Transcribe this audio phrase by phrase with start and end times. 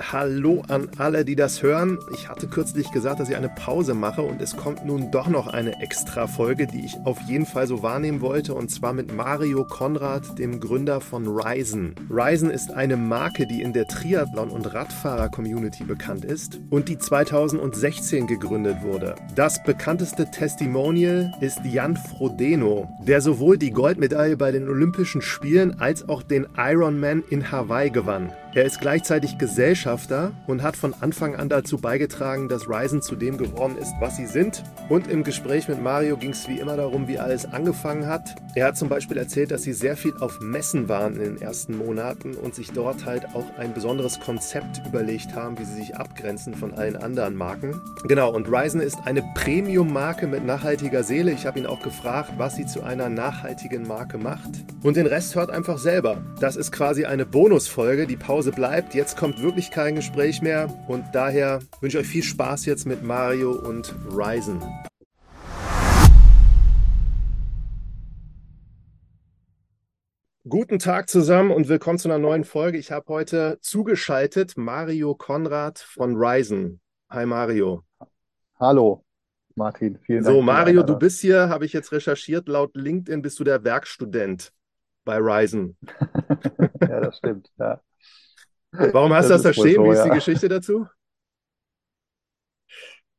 [0.00, 1.98] Hallo an alle, die das hören.
[2.14, 5.48] Ich hatte kürzlich gesagt, dass ich eine Pause mache und es kommt nun doch noch
[5.48, 9.64] eine extra Folge, die ich auf jeden Fall so wahrnehmen wollte und zwar mit Mario
[9.64, 11.96] Konrad, dem Gründer von Ryzen.
[12.10, 18.28] Ryzen ist eine Marke, die in der Triathlon- und Radfahrer-Community bekannt ist und die 2016
[18.28, 19.16] gegründet wurde.
[19.34, 26.08] Das bekannteste Testimonial ist Jan Frodeno, der sowohl die Goldmedaille bei den Olympischen Spielen als
[26.08, 28.32] auch den Ironman in Hawaii gewann.
[28.54, 33.36] Er ist gleichzeitig Gesellschafter und hat von Anfang an dazu beigetragen, dass Ryzen zu dem
[33.36, 34.64] geworden ist, was sie sind.
[34.88, 38.36] Und im Gespräch mit Mario ging es wie immer darum, wie alles angefangen hat.
[38.54, 41.76] Er hat zum Beispiel erzählt, dass sie sehr viel auf Messen waren in den ersten
[41.76, 46.54] Monaten und sich dort halt auch ein besonderes Konzept überlegt haben, wie sie sich abgrenzen
[46.54, 47.78] von allen anderen Marken.
[48.04, 51.32] Genau, und Ryzen ist eine Premium-Marke mit nachhaltiger Seele.
[51.32, 54.50] Ich habe ihn auch gefragt, was sie zu einer nachhaltigen Marke macht.
[54.82, 56.22] Und den Rest hört einfach selber.
[56.40, 58.94] Das ist quasi eine Bonusfolge, die Pause Hause bleibt.
[58.94, 63.02] Jetzt kommt wirklich kein Gespräch mehr und daher wünsche ich euch viel Spaß jetzt mit
[63.02, 64.62] Mario und Ryzen.
[70.48, 72.78] Guten Tag zusammen und willkommen zu einer neuen Folge.
[72.78, 76.80] Ich habe heute zugeschaltet Mario Konrad von Ryzen.
[77.10, 77.82] Hi Mario.
[78.60, 79.04] Hallo
[79.56, 80.36] Martin, vielen Dank.
[80.36, 84.52] So Mario, du bist hier, habe ich jetzt recherchiert, laut LinkedIn bist du der Werkstudent
[85.04, 85.76] bei Ryzen.
[86.82, 87.50] ja, das stimmt.
[87.58, 87.80] Ja.
[88.72, 89.76] Warum hast das du das da stehen?
[89.76, 90.86] So, Wie ist die Geschichte dazu?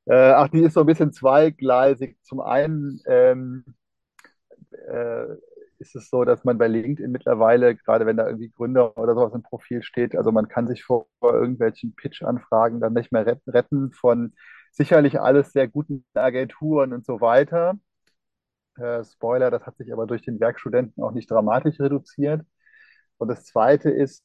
[0.05, 2.17] Äh, ach, die ist so ein bisschen zweigleisig.
[2.23, 3.63] Zum einen ähm,
[4.87, 5.25] äh,
[5.79, 9.33] ist es so, dass man bei LinkedIn mittlerweile, gerade wenn da irgendwie Gründer oder sowas
[9.33, 13.91] im Profil steht, also man kann sich vor irgendwelchen Pitch-Anfragen dann nicht mehr retten, retten
[13.93, 14.33] von
[14.71, 17.75] sicherlich alles sehr guten Agenturen und so weiter.
[18.77, 22.45] Äh, Spoiler, das hat sich aber durch den Werkstudenten auch nicht dramatisch reduziert.
[23.17, 24.23] Und das Zweite ist,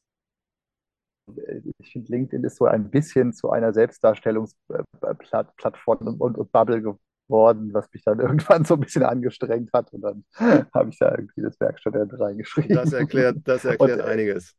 [1.78, 7.70] ich finde, LinkedIn ist so ein bisschen zu einer Selbstdarstellungsplattform und, und, und, Bubble geworden,
[7.72, 9.92] was mich dann irgendwann so ein bisschen angestrengt hat.
[9.92, 10.24] Und dann
[10.74, 12.76] habe ich da irgendwie das Werkstudent reingeschrieben.
[12.76, 14.54] Das erklärt, das erklärt und, einiges.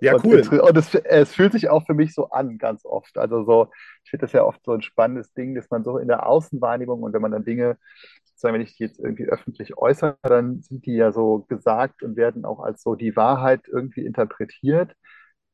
[0.00, 0.60] Ja, und, cool.
[0.60, 3.18] Und es, es, fühlt sich auch für mich so an, ganz oft.
[3.18, 3.70] Also so,
[4.04, 7.02] ich finde das ja oft so ein spannendes Ding, dass man so in der Außenwahrnehmung
[7.02, 7.78] und wenn man dann Dinge,
[8.24, 12.16] sozusagen, wenn ich die jetzt irgendwie öffentlich äußere, dann sind die ja so gesagt und
[12.16, 14.94] werden auch als so die Wahrheit irgendwie interpretiert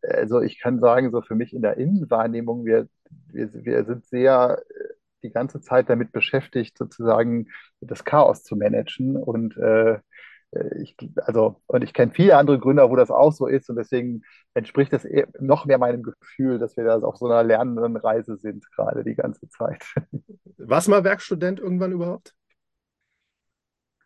[0.08, 2.88] also ich kann sagen, so für mich in der Innenwahrnehmung, wir,
[3.28, 7.48] wir, wir sind sehr äh, die ganze Zeit damit beschäftigt, sozusagen
[7.80, 9.16] das Chaos zu managen.
[9.16, 9.94] Und äh,
[10.52, 13.70] äh ich, also, und ich kenne viele andere Gründer, wo das auch so ist.
[13.70, 14.22] Und deswegen
[14.52, 15.06] entspricht das
[15.40, 19.14] noch mehr meinem Gefühl, dass wir da auf so einer lernenden Reise sind, gerade die
[19.14, 19.84] ganze Zeit.
[20.58, 22.34] Warst du mal Werkstudent irgendwann überhaupt?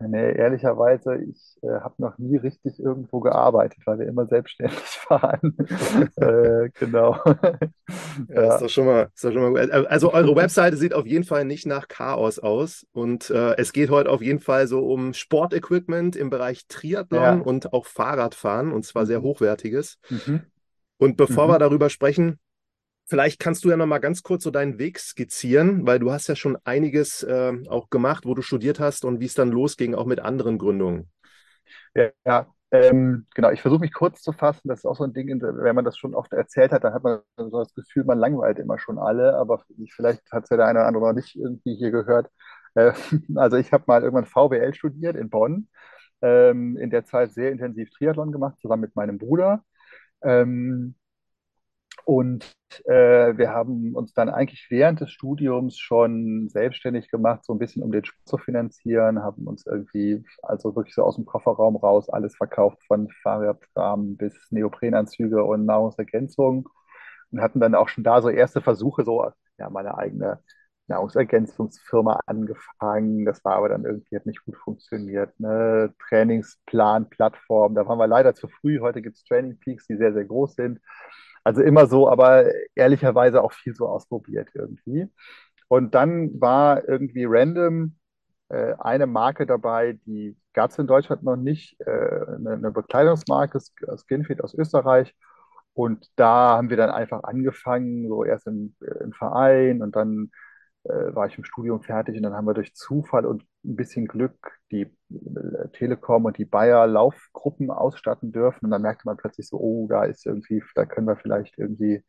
[0.00, 4.78] Nee, ehrlicherweise, ich äh, habe noch nie richtig irgendwo gearbeitet, weil wir immer selbstständig
[5.08, 5.56] waren.
[6.16, 7.18] äh, genau.
[8.28, 8.54] ja, ja.
[8.54, 9.70] Ist, doch schon mal, ist doch schon mal gut.
[9.70, 12.86] Äh, also eure Webseite sieht auf jeden Fall nicht nach Chaos aus.
[12.92, 17.34] Und äh, es geht heute auf jeden Fall so um Sportequipment im Bereich Triathlon ja.
[17.34, 19.24] und auch Fahrradfahren, und zwar sehr mhm.
[19.24, 19.98] hochwertiges.
[20.10, 20.42] Mhm.
[20.98, 21.52] Und bevor mhm.
[21.52, 22.38] wir darüber sprechen,
[23.08, 26.28] Vielleicht kannst du ja noch mal ganz kurz so deinen Weg skizzieren, weil du hast
[26.28, 29.94] ja schon einiges äh, auch gemacht, wo du studiert hast und wie es dann losging,
[29.94, 31.10] auch mit anderen Gründungen.
[31.94, 33.50] Ja, ja ähm, genau.
[33.50, 34.68] Ich versuche mich kurz zu fassen.
[34.68, 37.02] Das ist auch so ein Ding, wenn man das schon oft erzählt hat, dann hat
[37.02, 39.36] man so das Gefühl, man langweilt immer schon alle.
[39.36, 42.30] Aber vielleicht hat es ja der eine oder andere noch nicht irgendwie hier gehört.
[42.74, 42.92] Äh,
[43.36, 45.68] also ich habe mal irgendwann VWL studiert in Bonn.
[46.20, 49.64] Ähm, in der Zeit sehr intensiv Triathlon gemacht, zusammen mit meinem Bruder.
[50.22, 50.94] Ähm,
[52.08, 57.58] und äh, wir haben uns dann eigentlich während des Studiums schon selbstständig gemacht, so ein
[57.58, 61.76] bisschen um den Sport zu finanzieren, haben uns irgendwie, also wirklich so aus dem Kofferraum
[61.76, 66.64] raus, alles verkauft, von Fahrradrahmen bis Neoprenanzüge und Nahrungsergänzungen
[67.30, 70.42] und hatten dann auch schon da so erste Versuche, so ja, meine eigene
[70.86, 73.26] Nahrungsergänzungsfirma angefangen.
[73.26, 75.38] Das war aber dann irgendwie hat nicht gut funktioniert.
[75.38, 75.92] Ne?
[76.08, 78.80] Trainingsplan, Plattform, da waren wir leider zu früh.
[78.80, 80.80] Heute gibt es Training Peaks, die sehr, sehr groß sind.
[81.48, 82.44] Also immer so, aber
[82.74, 85.06] ehrlicherweise auch viel so ausprobiert irgendwie.
[85.68, 87.96] Und dann war irgendwie random
[88.50, 91.90] äh, eine Marke dabei, die gab es in Deutschland noch nicht, äh,
[92.36, 93.60] eine, Bekleidungsmarke,
[93.96, 95.14] Skinfit aus Österreich.
[95.72, 100.28] Und da haben wir dann einfach angefangen, so erst im, im Verein und dann äh,
[100.84, 104.58] war ich im Studium fertig und dann haben wir durch Zufall und ein bisschen Glück
[104.70, 108.66] die äh, Telekom und die Bayer Laufgruppen ausstatten dürfen.
[108.66, 112.04] Und dann merkte man plötzlich so, oh, da ist irgendwie, da können wir vielleicht irgendwie,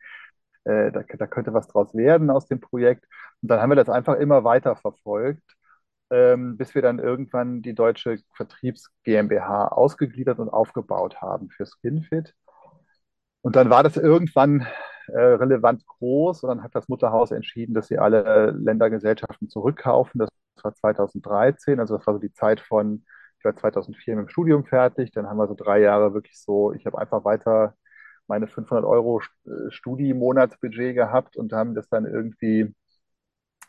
[0.66, 3.06] äh, da, da könnte was draus werden aus dem Projekt.
[3.42, 5.44] Und dann haben wir das einfach immer weiter verfolgt.
[6.12, 12.33] Ähm, bis wir dann irgendwann die deutsche Vertriebs GmbH ausgegliedert und aufgebaut haben für Skinfit.
[13.42, 14.66] Und dann war das irgendwann
[15.10, 20.20] äh, relevant groß und dann hat das Mutterhaus entschieden, dass sie alle Ländergesellschaften zurückkaufen.
[20.20, 20.30] Das
[20.64, 23.06] war 2013, also das war so die Zeit von,
[23.40, 26.74] ich war 2004 mit dem Studium fertig, dann haben wir so drei Jahre wirklich so,
[26.74, 27.76] ich habe einfach weiter
[28.28, 32.74] meine 500 Euro äh, Studi-Monatsbudget gehabt und haben das dann irgendwie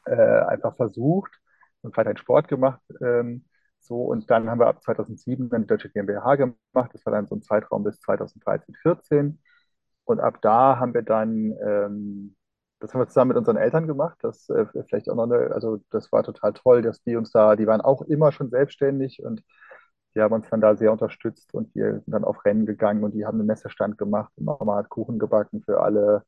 [0.06, 1.32] äh, einfach versucht
[1.82, 2.80] und weiterhin Sport gemacht.
[3.00, 3.44] Ähm,
[3.80, 6.90] so, und dann haben wir ab 2007 dann die Deutsche GmbH gemacht.
[6.92, 9.40] Das war dann so ein Zeitraum bis 2013, 14.
[10.04, 12.36] Und ab da haben wir dann, ähm,
[12.80, 14.18] das haben wir zusammen mit unseren Eltern gemacht.
[14.22, 17.56] Das äh, vielleicht auch noch eine, also das war total toll, dass die uns da,
[17.56, 19.42] die waren auch immer schon selbstständig und
[20.14, 23.14] die haben uns dann da sehr unterstützt und wir sind dann auf Rennen gegangen und
[23.14, 26.24] die haben einen Messestand gemacht und Mama hat Kuchen gebacken für alle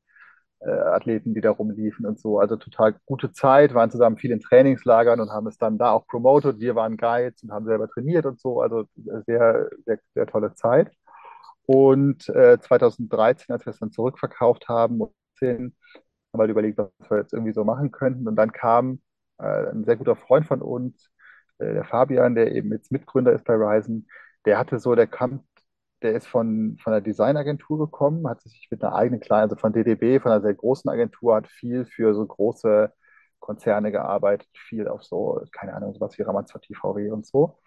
[0.61, 2.39] äh, Athleten, die da rumliefen und so.
[2.39, 6.07] Also total gute Zeit, waren zusammen viel in Trainingslagern und haben es dann da auch
[6.07, 6.61] promotet.
[6.61, 8.61] Wir waren Guides und haben selber trainiert und so.
[8.61, 8.85] Also
[9.27, 10.91] sehr, sehr, sehr tolle Zeit.
[11.75, 15.01] Und äh, 2013, als wir es dann zurückverkauft haben,
[15.41, 15.73] haben
[16.33, 18.29] wir halt überlegt, was wir jetzt irgendwie so machen könnten.
[18.29, 19.01] Und dann kam
[19.39, 21.11] äh, ein sehr guter Freund von uns,
[21.59, 24.09] äh, der Fabian, der eben jetzt Mitgründer ist bei Ryzen,
[24.47, 25.45] der hatte so, der kam,
[26.03, 29.73] der ist von, von einer Designagentur gekommen, hat sich mit einer eigenen kleinen, also von
[29.73, 32.93] DDB, von einer sehr großen Agentur, hat viel für so große
[33.41, 37.59] Konzerne gearbeitet, viel auf so, keine Ahnung, sowas wie Ramazzotti VW und so.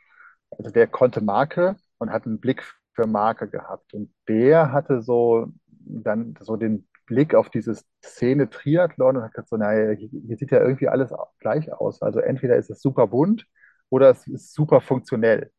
[0.52, 2.64] Also der konnte Marke und hat einen Blick
[2.96, 3.94] für Marke gehabt.
[3.94, 5.48] Und der hatte so
[5.80, 10.38] dann so den Blick auf diese Szene Triathlon und hat gesagt, so, naja, hier, hier
[10.38, 12.02] sieht ja irgendwie alles gleich aus.
[12.02, 13.46] Also entweder ist es super bunt
[13.90, 15.52] oder es ist super funktionell.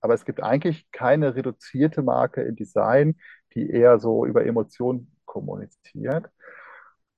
[0.00, 3.16] Aber es gibt eigentlich keine reduzierte Marke im Design,
[3.54, 6.28] die eher so über Emotionen kommuniziert.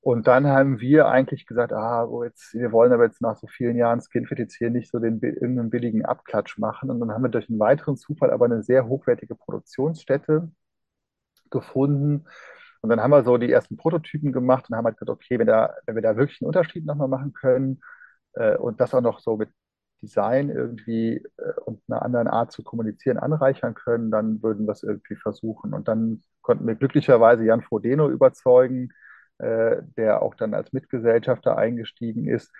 [0.05, 3.47] Und dann haben wir eigentlich gesagt, ah, oh, jetzt, wir wollen aber jetzt nach so
[3.47, 6.91] vielen Jahren Skinfit jetzt hier nicht so den irgendeinen billigen Abklatsch machen.
[6.91, 10.51] Und dann haben wir durch einen weiteren Zufall aber eine sehr hochwertige Produktionsstätte
[11.51, 12.27] gefunden.
[12.83, 15.47] Und dann haben wir so die ersten Prototypen gemacht und haben halt gesagt, okay, wenn,
[15.47, 17.81] da, wenn wir da wirklich einen Unterschied nochmal machen können
[18.35, 19.49] äh, und das auch noch so mit
[20.03, 24.83] Design irgendwie äh, und einer anderen Art zu kommunizieren anreichern können, dann würden wir es
[24.83, 25.73] irgendwie versuchen.
[25.73, 28.91] Und dann konnten wir glücklicherweise Jan Frodeno überzeugen,
[29.39, 32.53] äh, der auch dann als Mitgesellschafter eingestiegen ist.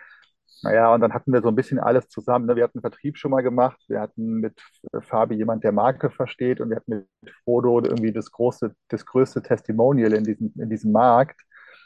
[0.63, 2.47] Naja, und dann hatten wir so ein bisschen alles zusammen.
[2.47, 2.57] Ne?
[2.57, 4.61] Wir hatten Vertrieb schon mal gemacht, wir hatten mit
[5.01, 9.43] Fabi jemand, der Marke versteht, und wir hatten mit Frodo irgendwie das große, das größte
[9.43, 11.41] Testimonial in diesem, in diesem Markt.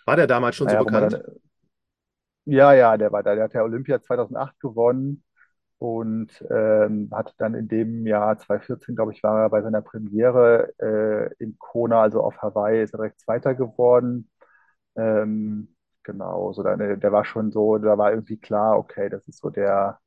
[0.07, 1.13] War der damals schon naja, so bekannt?
[1.15, 1.23] Dann,
[2.45, 3.35] ja, ja, der war da.
[3.35, 5.23] Der hat ja Olympia 2008 gewonnen
[5.79, 10.73] und ähm, hat dann in dem Jahr 2014, glaube ich, war er bei seiner Premiere
[10.79, 14.31] äh, in Kona, also auf Hawaii, ist er direkt Zweiter geworden.
[14.99, 19.39] Ähm, genau, so dann, der war schon so, da war irgendwie klar, okay, das ist
[19.41, 20.01] so der,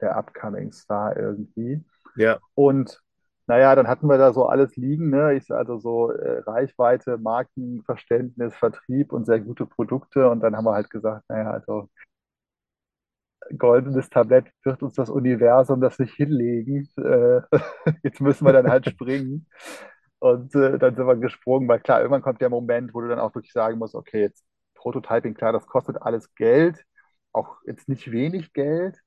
[0.00, 1.84] der Upcoming Star irgendwie.
[2.16, 2.38] Ja.
[2.54, 3.02] Und
[3.46, 5.34] naja, dann hatten wir da so alles liegen, ne?
[5.34, 10.30] Ich, also so äh, Reichweite, Markenverständnis, Vertrieb und sehr gute Produkte.
[10.30, 11.88] Und dann haben wir halt gesagt, naja, also
[13.58, 16.88] goldenes Tablett wird uns das Universum das nicht hinlegen.
[16.96, 17.40] Äh,
[18.02, 19.46] jetzt müssen wir dann halt springen.
[20.20, 23.20] Und äh, dann sind wir gesprungen, weil klar, irgendwann kommt der Moment, wo du dann
[23.20, 24.44] auch wirklich sagen musst, okay, jetzt
[24.76, 26.84] Prototyping, klar, das kostet alles Geld,
[27.32, 28.98] auch jetzt nicht wenig Geld,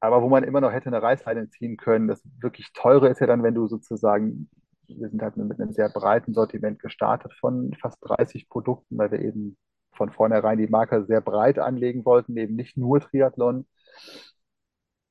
[0.00, 2.08] aber wo man immer noch hätte eine Reißleine ziehen können.
[2.08, 4.48] Das wirklich teure ist ja dann, wenn du sozusagen,
[4.88, 9.20] wir sind halt mit einem sehr breiten Sortiment gestartet von fast 30 Produkten, weil wir
[9.20, 9.56] eben
[9.92, 13.66] von vornherein die Marke sehr breit anlegen wollten, eben nicht nur Triathlon.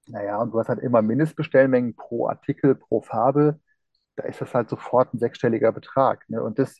[0.07, 3.59] Naja, und du hast halt immer Mindestbestellmengen pro Artikel, pro Farbe.
[4.17, 6.27] Da ist das halt sofort ein sechsstelliger Betrag.
[6.29, 6.43] Ne?
[6.43, 6.79] Und das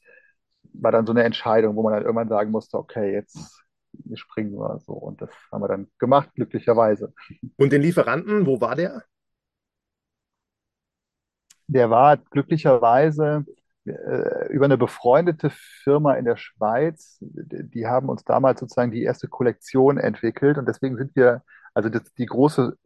[0.73, 3.63] war dann so eine Entscheidung, wo man halt irgendwann sagen musste, okay, jetzt
[4.15, 4.93] springen wir so.
[4.93, 7.13] Und das haben wir dann gemacht, glücklicherweise.
[7.57, 9.03] Und den Lieferanten, wo war der?
[11.67, 13.45] Der war glücklicherweise
[13.85, 19.27] äh, über eine befreundete Firma in der Schweiz, die haben uns damals sozusagen die erste
[19.27, 22.77] Kollektion entwickelt und deswegen sind wir, also das, die große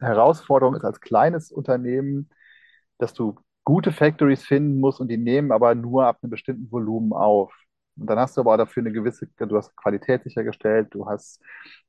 [0.00, 2.30] Herausforderung ist als kleines Unternehmen,
[2.98, 3.36] dass du
[3.70, 7.54] gute Factories finden musst und die nehmen aber nur ab einem bestimmten Volumen auf.
[7.96, 11.40] Und dann hast du aber dafür eine gewisse, du hast Qualität sichergestellt, du hast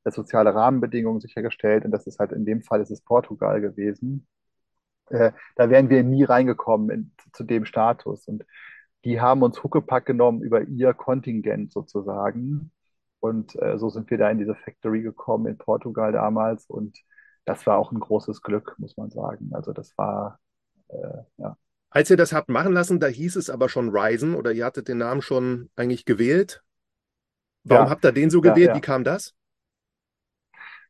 [0.05, 4.27] soziale Rahmenbedingungen sichergestellt und das ist halt in dem Fall ist es Portugal gewesen
[5.11, 8.27] äh, da wären wir nie reingekommen in, zu dem Status.
[8.27, 8.45] Und
[9.05, 12.71] die haben uns Huckepack genommen über ihr Kontingent sozusagen.
[13.19, 16.65] Und äh, so sind wir da in diese Factory gekommen in Portugal damals.
[16.67, 16.99] Und
[17.45, 19.51] das war auch ein großes Glück, muss man sagen.
[19.53, 20.39] Also das war,
[20.89, 21.57] äh, ja.
[21.91, 24.87] Als ihr das habt machen lassen, da hieß es aber schon Ryzen oder ihr hattet
[24.87, 26.63] den Namen schon eigentlich gewählt.
[27.65, 27.91] Warum ja.
[27.91, 28.67] habt ihr den so gewählt?
[28.67, 28.75] Ja, ja.
[28.77, 29.35] Wie kam das?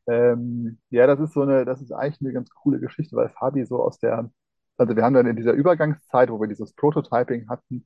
[0.06, 3.64] Ähm, ja, das ist so eine, das ist eigentlich eine ganz coole Geschichte, weil Fabi
[3.66, 4.30] so aus der,
[4.76, 7.84] also wir haben dann in dieser Übergangszeit, wo wir dieses Prototyping hatten,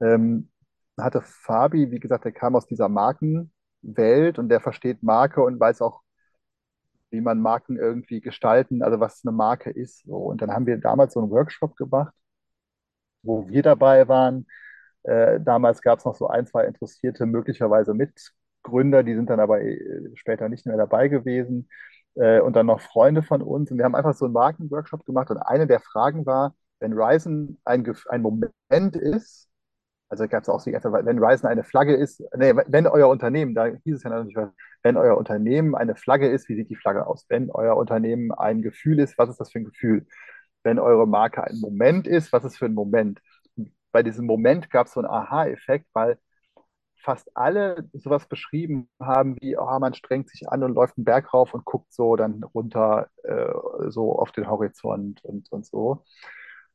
[0.00, 0.50] ähm,
[0.98, 5.82] hatte Fabi, wie gesagt, der kam aus dieser Markenwelt und der versteht Marke und weiß
[5.82, 6.02] auch,
[7.10, 10.04] wie man Marken irgendwie gestalten, also was eine Marke ist.
[10.04, 10.16] So.
[10.16, 12.12] Und dann haben wir damals so einen Workshop gemacht,
[13.26, 14.46] wo wir dabei waren.
[15.04, 19.60] Äh, damals gab es noch so ein, zwei interessierte, möglicherweise Mitgründer, die sind dann aber
[19.62, 19.78] äh,
[20.14, 21.68] später nicht mehr dabei gewesen.
[22.16, 23.70] Äh, und dann noch Freunde von uns.
[23.70, 25.30] Und wir haben einfach so einen Markenworkshop gemacht.
[25.30, 29.48] Und eine der Fragen war, wenn Ryzen ein, ein Moment ist,
[30.08, 33.54] also gab es auch die ganze wenn Ryzen eine Flagge ist, nee, wenn euer Unternehmen,
[33.54, 34.36] da hieß es ja natürlich,
[34.82, 37.26] wenn euer Unternehmen eine Flagge ist, wie sieht die Flagge aus?
[37.28, 40.06] Wenn euer Unternehmen ein Gefühl ist, was ist das für ein Gefühl?
[40.66, 43.20] Wenn eure Marke ein Moment ist, was ist für ein Moment?
[43.92, 46.18] Bei diesem Moment gab es so einen Aha-Effekt, weil
[46.96, 51.32] fast alle sowas beschrieben haben wie, oh, man strengt sich an und läuft einen Berg
[51.32, 53.52] rauf und guckt so dann runter, äh,
[53.90, 56.04] so auf den Horizont und, und so.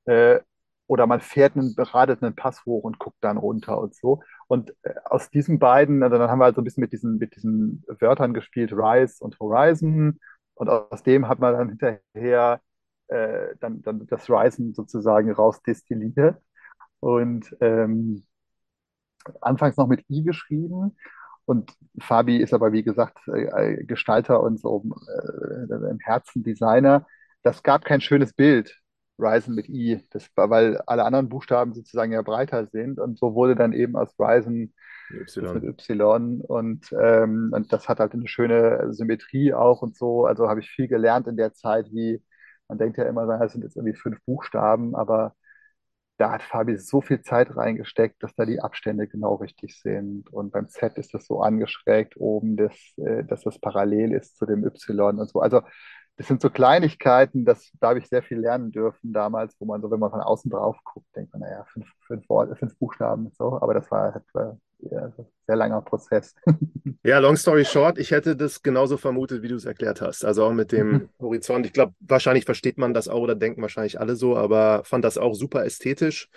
[0.05, 0.39] Äh,
[0.87, 4.21] oder man fährt einen, beratet einen Pass hoch und guckt dann runter und so.
[4.47, 7.17] Und äh, aus diesen beiden, also dann haben wir halt so ein bisschen mit diesen,
[7.17, 10.19] mit diesen Wörtern gespielt, Rise und Horizon.
[10.55, 12.61] Und aus dem hat man dann hinterher
[13.11, 16.37] äh, dann, dann das Risen sozusagen rausdestilliert.
[16.99, 18.23] Und ähm,
[19.41, 20.95] anfangs noch mit I geschrieben.
[21.45, 27.05] Und Fabi ist aber, wie gesagt, äh, Gestalter und so äh, im Herzen Designer.
[27.43, 28.81] Das gab kein schönes Bild
[29.21, 33.55] Ryzen mit I, das weil alle anderen Buchstaben sozusagen ja breiter sind und so wurde
[33.55, 34.73] dann eben aus Ryzen
[35.11, 35.53] y.
[35.53, 40.25] mit Y und, ähm, und das hat halt eine schöne Symmetrie auch und so.
[40.25, 42.21] Also habe ich viel gelernt in der Zeit, wie
[42.71, 45.35] man denkt ja immer, das sind jetzt irgendwie fünf Buchstaben, aber
[46.17, 50.31] da hat Fabi so viel Zeit reingesteckt, dass da die Abstände genau richtig sind.
[50.31, 54.45] Und beim Z ist das so angeschrägt oben, dass, äh, dass das parallel ist zu
[54.45, 55.41] dem Y und so.
[55.41, 55.61] Also
[56.17, 59.81] das sind so Kleinigkeiten, das, da habe ich sehr viel lernen dürfen damals, wo man
[59.81, 63.31] so, wenn man von außen drauf guckt, denkt man, naja, fünf, fünf, Worte, fünf Buchstaben
[63.37, 64.23] so, aber das war halt,
[64.89, 65.11] ja,
[65.47, 66.35] sehr langer Prozess.
[67.03, 70.23] Ja, long story short, ich hätte das genauso vermutet, wie du es erklärt hast.
[70.23, 71.09] Also auch mit dem mhm.
[71.19, 71.65] Horizont.
[71.65, 75.17] Ich glaube, wahrscheinlich versteht man das auch oder denken wahrscheinlich alle so, aber fand das
[75.17, 76.29] auch super ästhetisch.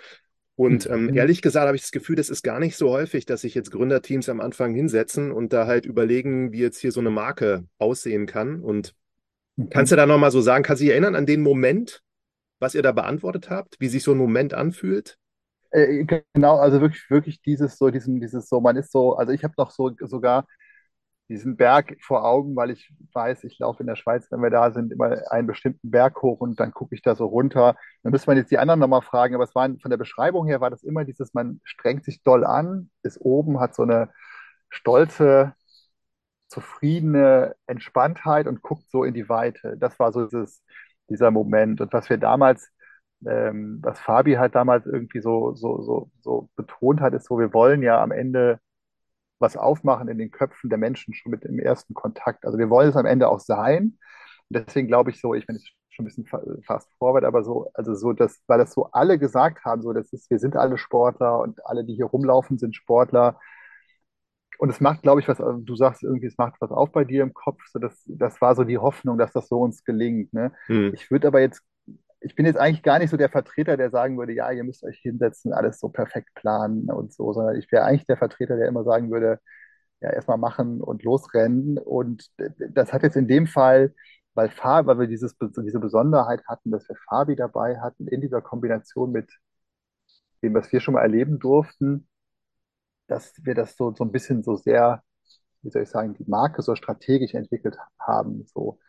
[0.55, 1.17] Und ähm, mhm.
[1.17, 3.69] ehrlich gesagt habe ich das Gefühl, das ist gar nicht so häufig, dass sich jetzt
[3.69, 8.25] Gründerteams am Anfang hinsetzen und da halt überlegen, wie jetzt hier so eine Marke aussehen
[8.25, 8.61] kann.
[8.61, 8.95] Und
[9.55, 9.69] Mhm.
[9.69, 12.01] Kannst du da nochmal so sagen, kannst du dich erinnern an den Moment,
[12.59, 15.17] was ihr da beantwortet habt, wie sich so ein Moment anfühlt?
[15.75, 19.43] Äh, genau, also wirklich, wirklich dieses so, diesen, dieses so, man ist so, also ich
[19.43, 20.47] habe noch so sogar
[21.29, 24.71] diesen Berg vor Augen, weil ich weiß, ich laufe in der Schweiz, wenn wir da
[24.71, 27.75] sind, immer einen bestimmten Berg hoch und dann gucke ich da so runter.
[28.03, 30.61] Dann müsste man jetzt die anderen nochmal fragen, aber es war von der Beschreibung her
[30.61, 34.09] war das immer dieses, man strengt sich doll an, ist oben, hat so eine
[34.69, 35.53] stolze
[36.47, 39.77] zufriedene Entspanntheit und guckt so in die Weite.
[39.77, 40.63] Das war so dieses,
[41.09, 41.81] dieser Moment.
[41.81, 42.69] Und was wir damals,
[43.25, 47.53] ähm, was Fabi halt damals irgendwie so, so, so, so betont hat, ist so, wir
[47.53, 48.59] wollen ja am Ende
[49.39, 52.45] was aufmachen in den Köpfen der Menschen schon mit dem ersten Kontakt.
[52.45, 53.97] Also wir wollen es am Ende auch sein.
[54.49, 56.27] Und deswegen glaube ich so, ich bin jetzt schon ein bisschen
[56.65, 60.11] fast vorwärts, aber so, also so, dass, weil das so alle gesagt haben, so, das
[60.13, 63.39] ist, wir sind alle Sportler und alle, die hier rumlaufen, sind Sportler
[64.57, 67.03] und es macht, glaube ich, was, also du sagst irgendwie, es macht was auf bei
[67.03, 67.61] dir im Kopf.
[67.71, 70.33] So das, das war so die Hoffnung, dass das so uns gelingt.
[70.33, 70.51] Ne?
[70.67, 70.91] Mhm.
[70.93, 71.61] Ich würde aber jetzt,
[72.25, 74.83] ich bin jetzt eigentlich gar nicht so der Vertreter, der sagen würde, ja, ihr müsst
[74.83, 78.67] euch hinsetzen, alles so perfekt planen und so, sondern ich wäre eigentlich der Vertreter, der
[78.67, 79.39] immer sagen würde,
[80.01, 81.77] ja, erstmal machen und losrennen.
[81.77, 82.31] Und
[82.71, 83.93] das hat jetzt in dem Fall,
[84.33, 88.41] weil, Fabi, weil wir dieses, diese Besonderheit hatten, dass wir Fabi dabei hatten, in dieser
[88.41, 89.31] Kombination mit
[90.41, 92.07] dem, was wir schon mal erleben durften,
[93.07, 95.03] dass wir das so, so ein bisschen so sehr,
[95.61, 98.45] wie soll ich sagen, die Marke so strategisch entwickelt haben.
[98.47, 98.79] So.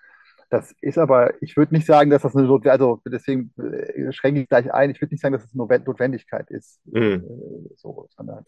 [0.48, 4.42] Das ist aber, ich würde nicht sagen, dass das eine Notwendigkeit, also deswegen äh, schränke
[4.42, 6.80] ich gleich ein, ich würde nicht sagen, dass es das eine Notwendigkeit ist.
[6.86, 7.68] Mhm.
[7.76, 8.44] So, sondern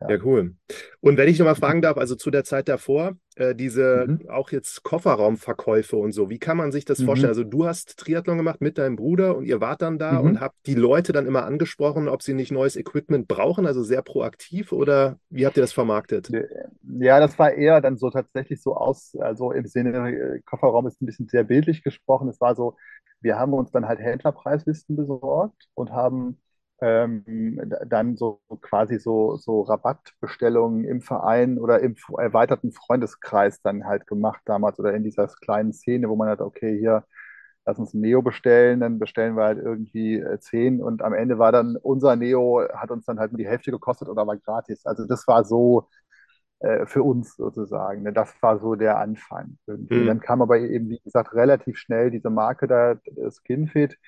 [0.00, 0.18] ja.
[0.24, 0.54] cool.
[1.00, 4.28] Und wenn ich nochmal fragen darf, also zu der Zeit davor, äh, diese mhm.
[4.28, 7.06] auch jetzt Kofferraumverkäufe und so, wie kann man sich das mhm.
[7.06, 7.30] vorstellen?
[7.30, 10.28] Also du hast Triathlon gemacht mit deinem Bruder und ihr wart dann da mhm.
[10.28, 14.02] und habt die Leute dann immer angesprochen, ob sie nicht neues Equipment brauchen, also sehr
[14.02, 16.30] proaktiv oder wie habt ihr das vermarktet?
[16.98, 21.00] Ja, das war eher dann so tatsächlich so aus, also im Sinne, äh, Kofferraum ist
[21.00, 22.28] ein bisschen sehr bildlich gesprochen.
[22.28, 22.76] Es war so,
[23.20, 26.38] wir haben uns dann halt Händlerpreislisten besorgt und haben
[26.80, 34.06] ähm, dann so quasi so, so Rabattbestellungen im Verein oder im erweiterten Freundeskreis dann halt
[34.06, 37.04] gemacht damals oder in dieser kleinen Szene, wo man halt, okay, hier,
[37.64, 41.38] lass uns ein Neo bestellen, dann bestellen wir halt irgendwie äh, zehn und am Ende
[41.38, 44.84] war dann unser Neo, hat uns dann halt nur die Hälfte gekostet oder war gratis.
[44.84, 45.88] Also das war so
[46.60, 48.02] äh, für uns sozusagen.
[48.02, 48.12] Ne?
[48.12, 49.58] Das war so der Anfang.
[49.66, 50.06] Mhm.
[50.06, 52.96] Dann kam aber eben, wie gesagt, relativ schnell diese Marke da,
[53.30, 53.98] Skinfit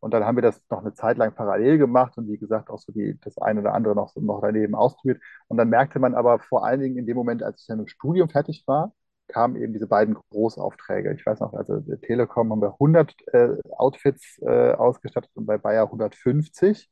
[0.00, 2.78] Und dann haben wir das noch eine Zeit lang parallel gemacht und wie gesagt auch
[2.78, 5.22] so die, das eine oder andere noch, noch daneben ausprobiert.
[5.48, 7.86] Und dann merkte man aber vor allen Dingen in dem Moment, als ich dann im
[7.86, 8.92] Studium fertig war,
[9.28, 11.14] kamen eben diese beiden Großaufträge.
[11.14, 15.84] Ich weiß noch, also Telekom haben wir 100 äh, Outfits äh, ausgestattet und bei Bayer
[15.84, 16.90] 150.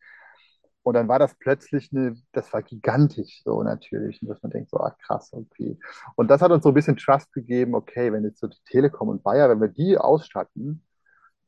[0.83, 4.21] Und dann war das plötzlich eine, das war gigantisch so natürlich.
[4.23, 5.79] Dass man denkt, so, ah, krass, okay.
[6.17, 9.09] Und das hat uns so ein bisschen Trust gegeben, okay, wenn jetzt so die Telekom
[9.09, 10.83] und Bayer, wenn wir die ausstatten,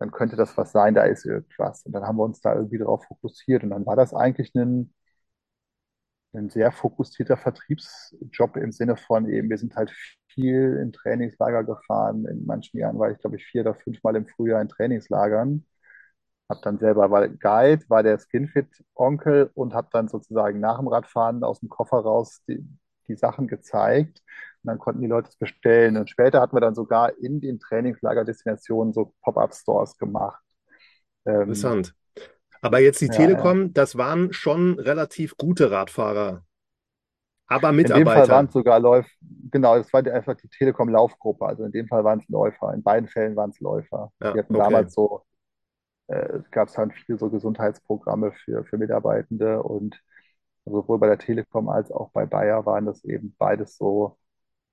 [0.00, 1.84] dann könnte das was sein, da ist irgendwas.
[1.86, 3.64] Und dann haben wir uns da irgendwie darauf fokussiert.
[3.64, 4.94] Und dann war das eigentlich ein,
[6.32, 9.90] ein sehr fokussierter Vertriebsjob im Sinne von eben, wir sind halt
[10.28, 12.24] viel in Trainingslager gefahren.
[12.26, 15.66] In manchen Jahren war ich, glaube ich, vier oder fünf Mal im Frühjahr in Trainingslagern.
[16.48, 21.44] Hab dann selber, war Guide, war der Skinfit-Onkel und habe dann sozusagen nach dem Radfahren
[21.44, 22.66] aus dem Koffer raus die,
[23.08, 24.22] die Sachen gezeigt.
[24.62, 25.96] Und dann konnten die Leute es bestellen.
[25.96, 30.42] Und später hatten wir dann sogar in den Trainingslagerdestinationen so Pop-up-Stores gemacht.
[31.24, 31.94] Ähm, Interessant.
[32.62, 33.68] Aber jetzt die ja, Telekom, ja.
[33.72, 36.44] das waren schon relativ gute Radfahrer,
[37.50, 38.46] aber In dem Fall waren Mitarbeiter.
[38.46, 39.10] es sogar Läufer,
[39.50, 41.44] genau, das war einfach die Telekom-Laufgruppe.
[41.44, 42.72] Also in dem Fall waren es Läufer.
[42.72, 44.12] In beiden Fällen waren es Läufer.
[44.22, 44.64] Ja, Die hatten okay.
[44.64, 45.24] damals so,
[46.08, 50.00] äh, gab es dann viel so Gesundheitsprogramme für, für Mitarbeitende und
[50.64, 54.18] sowohl bei der Telekom als auch bei Bayer waren das eben beides so,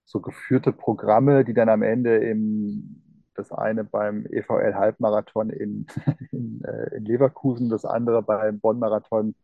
[0.08, 3.04] so geführte Programme, die dann am Ende im,
[3.36, 5.86] das eine beim EVL-Halbmarathon in,
[6.32, 9.36] in, äh, in Leverkusen, das andere beim Bonn-Marathon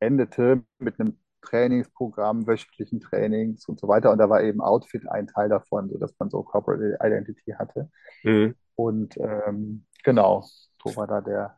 [0.00, 4.10] endete mit einem Trainingsprogramm, wöchentlichen Trainings und so weiter.
[4.10, 7.88] Und da war eben Outfit ein Teil davon, sodass man so Corporate Identity hatte.
[8.24, 8.56] Mhm.
[8.74, 10.44] Und ähm, genau,
[10.82, 11.57] so war da der.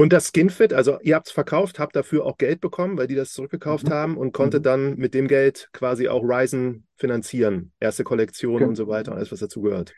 [0.00, 3.14] Und das Skinfit, also ihr habt es verkauft, habt dafür auch Geld bekommen, weil die
[3.14, 3.90] das zurückgekauft Mhm.
[3.90, 4.66] haben und konntet Mhm.
[4.66, 7.72] dann mit dem Geld quasi auch Ryzen finanzieren.
[7.80, 9.96] Erste Kollektion und Gen- so weiter und alles, was dazugehört.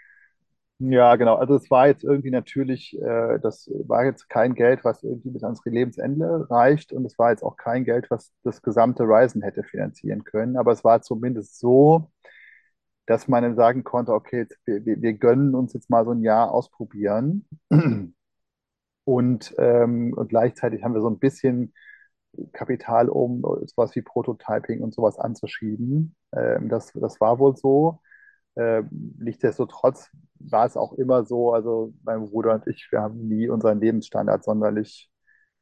[0.78, 1.36] Ja, genau.
[1.36, 5.44] Also es war jetzt irgendwie natürlich, äh, das war jetzt kein Geld, was irgendwie bis
[5.44, 9.62] ans Lebensende reicht und es war jetzt auch kein Geld, was das gesamte Ryzen hätte
[9.62, 10.56] finanzieren können.
[10.56, 12.10] Aber es war zumindest so,
[13.06, 16.22] dass man dann sagen konnte, okay, jetzt, wir, wir gönnen uns jetzt mal so ein
[16.22, 17.46] Jahr ausprobieren.
[19.04, 21.74] Und, ähm, gleichzeitig haben wir so ein bisschen
[22.52, 26.16] Kapital, um sowas wie Prototyping und sowas anzuschieben.
[26.34, 28.00] Ähm, das, das war wohl so.
[28.56, 28.88] Ähm,
[29.18, 30.10] nichtsdestotrotz
[30.40, 34.44] war es auch immer so, also mein Bruder und ich, wir haben nie unseren Lebensstandard
[34.44, 35.10] sonderlich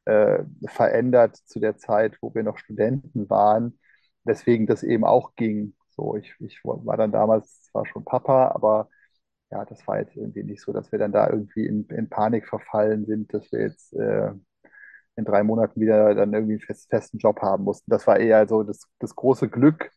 [0.06, 3.78] äh, verändert zu der Zeit, wo wir noch Studenten waren,
[4.24, 5.74] weswegen das eben auch ging.
[5.90, 8.88] So, ich, ich war dann damals zwar schon Papa, aber
[9.50, 12.46] ja, das war jetzt irgendwie nicht so, dass wir dann da irgendwie in, in Panik
[12.48, 14.30] verfallen sind, dass wir jetzt äh,
[15.16, 17.90] in drei Monaten wieder dann irgendwie einen fest, festen Job haben mussten.
[17.90, 19.90] Das war eher so das, das große Glück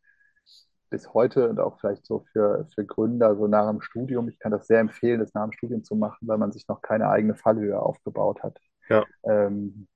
[0.89, 4.29] bis heute und auch vielleicht so für, für Gründer, so nach dem Studium.
[4.29, 6.81] Ich kann das sehr empfehlen, das nach dem Studium zu machen, weil man sich noch
[6.81, 9.87] keine eigene Fallhöhe aufgebaut hat, Ja, ähm,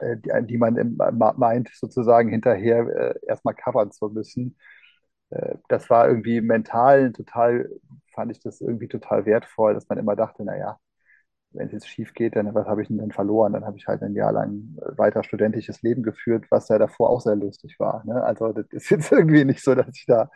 [0.00, 0.96] äh, die, die man
[1.36, 4.56] meint, sozusagen hinterher äh, erstmal covern zu müssen.
[5.30, 7.68] Äh, das war irgendwie mental total,
[8.14, 10.78] fand ich das irgendwie total wertvoll, dass man immer dachte, naja,
[11.52, 13.54] wenn es jetzt schief geht, dann was habe ich denn dann verloren?
[13.54, 17.10] Dann habe ich halt ein Jahr lang äh, weiter studentisches Leben geführt, was ja davor
[17.10, 18.04] auch sehr lustig war.
[18.04, 18.22] Ne?
[18.22, 20.30] Also das ist jetzt irgendwie nicht so, dass ich da,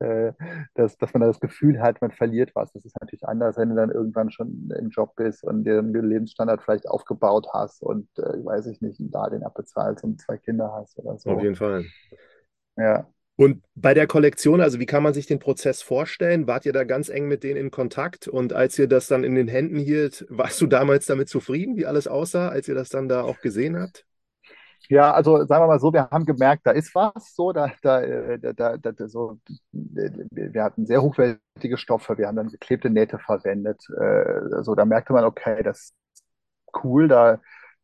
[0.00, 0.32] äh,
[0.74, 2.72] dass, dass man da das Gefühl hat, man verliert was.
[2.72, 5.94] Das ist natürlich anders, wenn du dann irgendwann schon im Job bist und dir einen
[5.94, 10.72] Lebensstandard vielleicht aufgebaut hast und, äh, weiß ich nicht, ein Darlehen abbezahlst und zwei Kinder
[10.72, 11.40] hast oder auf so.
[11.40, 11.84] jeden Fall.
[12.76, 13.06] Ja.
[13.40, 16.46] Und bei der Kollektion, also wie kann man sich den Prozess vorstellen?
[16.46, 18.28] Wart ihr da ganz eng mit denen in Kontakt?
[18.28, 21.86] Und als ihr das dann in den Händen hielt, warst du damals damit zufrieden, wie
[21.86, 24.04] alles aussah, als ihr das dann da auch gesehen habt?
[24.90, 28.02] Ja, also sagen wir mal so, wir haben gemerkt, da ist was so, da, da,
[28.02, 29.38] äh, da, da, so,
[29.72, 33.82] wir hatten sehr hochwertige Stoffe, wir haben dann geklebte Nähte verwendet.
[33.98, 36.24] Äh, so, da merkte man, okay, das ist
[36.84, 37.40] cool, da,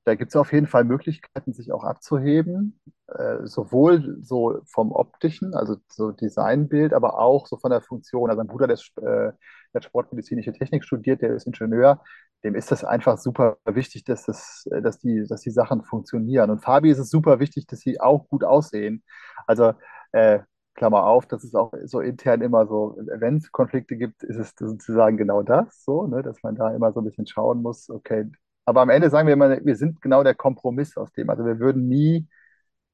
[0.06, 5.54] da gibt es auf jeden Fall Möglichkeiten, sich auch abzuheben, äh, sowohl so vom optischen,
[5.54, 8.30] also so Designbild, aber auch so von der Funktion.
[8.30, 9.32] Also mein Bruder, der, äh,
[9.74, 12.02] der Sportmedizinische Technik studiert, der ist Ingenieur,
[12.44, 16.50] dem ist das einfach super wichtig, dass, das, äh, dass, die, dass die Sachen funktionieren.
[16.50, 19.02] Und Fabi ist es super wichtig, dass sie auch gut aussehen.
[19.46, 19.74] Also,
[20.12, 20.40] äh,
[20.74, 24.54] Klammer auf, das ist auch so intern immer so, wenn es Konflikte gibt, ist es
[24.58, 28.30] sozusagen genau das, so, ne, dass man da immer so ein bisschen schauen muss, okay,
[28.66, 31.30] aber am Ende sagen wir immer, wir sind genau der Kompromiss aus dem.
[31.30, 32.28] Also wir würden nie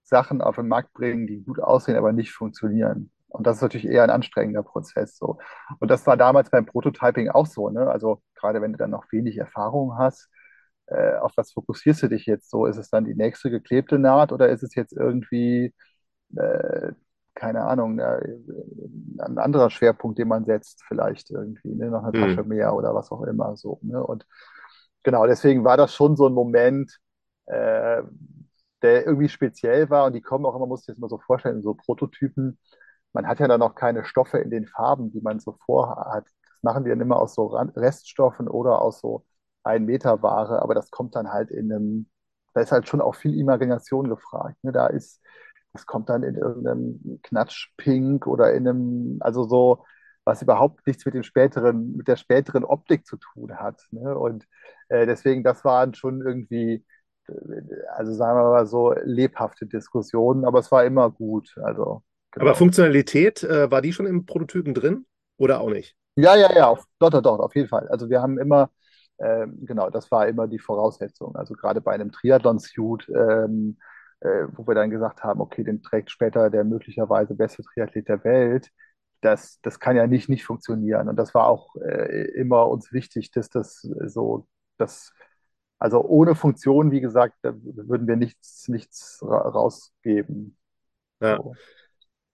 [0.05, 3.11] Sachen auf den Markt bringen, die gut aussehen, aber nicht funktionieren.
[3.29, 5.17] Und das ist natürlich eher ein anstrengender Prozess.
[5.17, 5.39] So.
[5.81, 7.71] Und das war damals beim Prototyping auch so.
[7.71, 7.91] Ne?
[7.91, 10.29] Also gerade wenn du dann noch wenig Erfahrung hast,
[10.87, 12.67] äh, auf was fokussierst du dich jetzt so?
[12.67, 15.75] Ist es dann die nächste geklebte Naht oder ist es jetzt irgendwie,
[16.37, 16.93] äh,
[17.35, 18.21] keine Ahnung, äh,
[19.21, 21.91] ein anderer Schwerpunkt, den man setzt, vielleicht irgendwie, ne?
[21.91, 22.49] noch eine Tasche Hm.
[22.49, 23.79] mehr oder was auch immer so.
[23.83, 24.03] Ne?
[24.05, 24.27] Und
[25.03, 26.99] genau, deswegen war das schon so ein Moment,
[27.47, 28.03] äh,
[28.83, 30.07] der irgendwie speziell war.
[30.07, 32.59] Und die kommen auch immer, muss sich das mal so vorstellen, in so Prototypen.
[33.13, 36.25] Man hat ja dann noch keine Stoffe in den Farben, die man so vorhat.
[36.27, 39.25] Das machen die dann immer aus so Reststoffen oder aus so
[39.65, 42.11] ein Meter Ware, aber das kommt dann halt in einem,
[42.55, 44.57] da ist halt schon auch viel Imagination gefragt.
[44.65, 44.73] Ne?
[44.73, 45.21] Da ist,
[45.73, 49.85] das kommt dann in irgendeinem Knatschpink oder in einem, also so,
[50.25, 53.87] was überhaupt nichts mit dem späteren, mit der späteren Optik zu tun hat.
[53.91, 54.17] Ne?
[54.17, 54.47] Und
[54.89, 56.85] äh, deswegen, das waren schon irgendwie,
[57.29, 57.33] äh,
[57.95, 61.55] also sagen wir mal so, lebhafte Diskussionen, aber es war immer gut.
[61.63, 62.55] Also, Aber genau.
[62.55, 65.07] Funktionalität, äh, war die schon im Prototypen drin
[65.39, 65.97] oder auch nicht?
[66.17, 67.89] Ja, ja, ja, auf, doch, doch, doch, auf jeden Fall.
[67.89, 68.71] Also wir haben immer,
[69.19, 71.35] ähm, genau, das war immer die Voraussetzung.
[71.37, 73.79] Also gerade bei einem Triathlon-Suit, ähm,
[74.21, 78.23] äh, wo wir dann gesagt haben, okay, den trägt später der möglicherweise beste Triathlet der
[78.25, 78.71] Welt.
[79.23, 81.09] Das, das kann ja nicht nicht funktionieren.
[81.09, 85.15] Und das war auch äh, immer uns wichtig, dass das so, das,
[85.79, 90.59] also ohne Funktion, wie gesagt, da würden wir nichts, nichts ra rausgeben.
[91.21, 91.37] Ja.
[91.37, 91.55] So.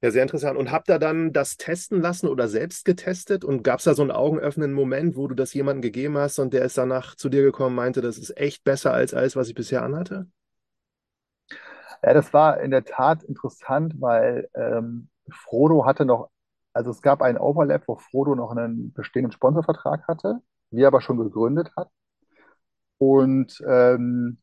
[0.01, 0.57] Ja, sehr interessant.
[0.57, 3.45] Und habt ihr dann das testen lassen oder selbst getestet?
[3.45, 6.55] Und gab es da so einen augenöffnenden Moment, wo du das jemandem gegeben hast und
[6.55, 9.55] der ist danach zu dir gekommen, meinte, das ist echt besser als alles, was ich
[9.57, 10.29] bisher anhatte?
[12.03, 16.31] Ja, das war in der Tat interessant, weil ähm, Frodo hatte noch,
[16.79, 21.19] also es gab einen Overlap, wo Frodo noch einen bestehenden Sponsorvertrag hatte, wir aber schon
[21.19, 21.91] gegründet hat.
[22.99, 24.39] Und ähm,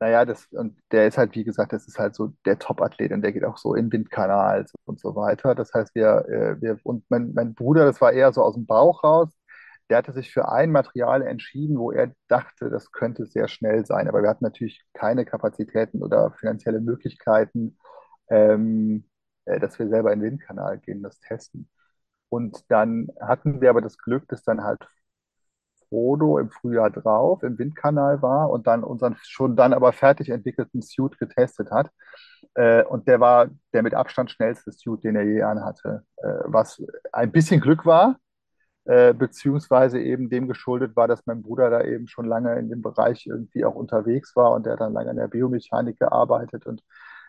[0.00, 3.22] naja, das, und der ist halt, wie gesagt, das ist halt so der Top-Athlet und
[3.22, 5.54] der geht auch so in Windkanal und so weiter.
[5.54, 8.66] Das heißt, wir, äh, wir und mein, mein Bruder, das war eher so aus dem
[8.66, 9.30] Bauch raus,
[9.90, 14.08] der hatte sich für ein Material entschieden, wo er dachte, das könnte sehr schnell sein.
[14.08, 17.78] Aber wir hatten natürlich keine Kapazitäten oder finanzielle Möglichkeiten,
[18.28, 19.13] ähm, äh,
[19.44, 21.68] dass wir selber in den Windkanal gehen, das testen.
[22.28, 24.80] Und dann hatten wir aber das Glück, dass dann halt
[25.88, 30.82] Frodo im Frühjahr drauf im Windkanal war und dann unseren schon dann aber fertig entwickelten
[30.82, 31.90] Suit getestet hat.
[32.54, 36.04] Äh, und der war der mit Abstand schnellste Suit, den er je anhatte.
[36.16, 38.16] Äh, was ein bisschen Glück war,
[38.84, 42.82] äh, beziehungsweise eben dem geschuldet war, dass mein Bruder da eben schon lange in dem
[42.82, 46.82] Bereich irgendwie auch unterwegs war und der dann lange in der Biomechanik gearbeitet und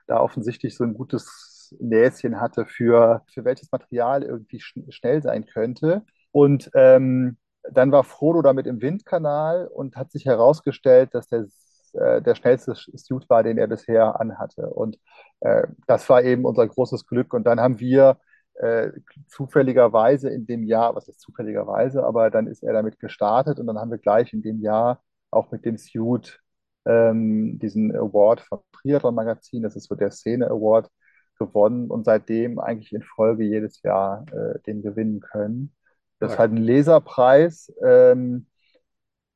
[0.07, 5.45] da offensichtlich so ein gutes Näschen hatte für, für welches Material irgendwie schn schnell sein
[5.45, 6.03] könnte.
[6.31, 7.37] Und ähm,
[7.71, 11.45] dann war Frodo damit im Windkanal und hat sich herausgestellt, dass der,
[11.93, 14.69] äh, der schnellste Suit war, den er bisher anhatte.
[14.69, 14.99] Und
[15.41, 17.33] äh, das war eben unser großes Glück.
[17.33, 18.17] Und dann haben wir
[18.55, 18.91] äh,
[19.27, 23.77] zufälligerweise in dem Jahr, was ist zufälligerweise, aber dann ist er damit gestartet und dann
[23.77, 25.01] haben wir gleich in dem Jahr
[25.31, 26.39] auch mit dem Suit
[26.85, 30.89] ähm, diesen Award vom Triathlon Magazin, das ist so der Szene Award,
[31.37, 35.73] gewonnen und seitdem eigentlich in Folge jedes Jahr äh, den gewinnen können.
[36.19, 37.71] Das ist halt ein Leserpreis.
[37.83, 38.47] Ähm,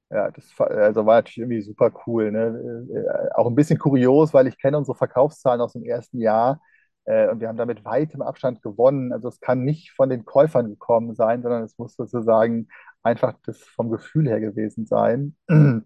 [0.10, 2.32] ja, das war- also war natürlich irgendwie super cool.
[2.32, 2.88] Ne?
[2.94, 6.62] Äh, auch ein bisschen kurios, weil ich kenne unsere Verkaufszahlen aus dem ersten Jahr
[7.06, 9.14] äh, und wir haben da mit weitem Abstand gewonnen.
[9.14, 12.68] Also es kann nicht von den Käufern gekommen sein, sondern es muss sozusagen
[13.04, 15.36] einfach das vom Gefühl her gewesen sein.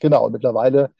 [0.00, 0.92] Genau, und mittlerweile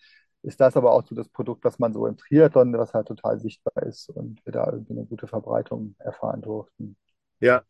[0.42, 3.38] ist das aber auch so das Produkt, was man so im Triathlon, was halt total
[3.38, 6.96] sichtbar ist und wir da irgendwie eine gute Verbreitung erfahren durften.
[7.40, 7.62] Ja.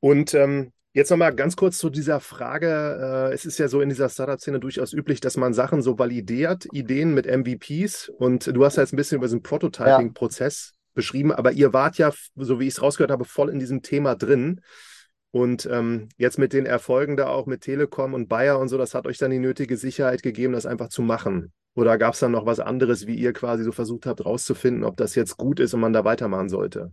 [0.00, 3.28] Und ähm, jetzt nochmal ganz kurz zu dieser Frage.
[3.30, 6.66] Äh, es ist ja so in dieser Startup-Szene durchaus üblich, dass man Sachen so validiert,
[6.72, 8.08] Ideen mit MVPs.
[8.08, 11.98] Und du hast ja jetzt ein bisschen über diesen Ja, Prototyping-Prozess beschrieben, aber ihr wart
[11.98, 14.60] ja, so wie ich es rausgehört habe, voll in diesem Thema drin.
[15.30, 18.94] Und ähm, jetzt mit den Erfolgen da auch mit Telekom und Bayer und so, das
[18.94, 21.52] hat euch dann die nötige Sicherheit gegeben, das einfach zu machen.
[21.74, 24.96] Oder gab es dann noch was anderes, wie ihr quasi so versucht habt, rauszufinden, ob
[24.96, 26.92] das jetzt gut ist und man da weitermachen sollte?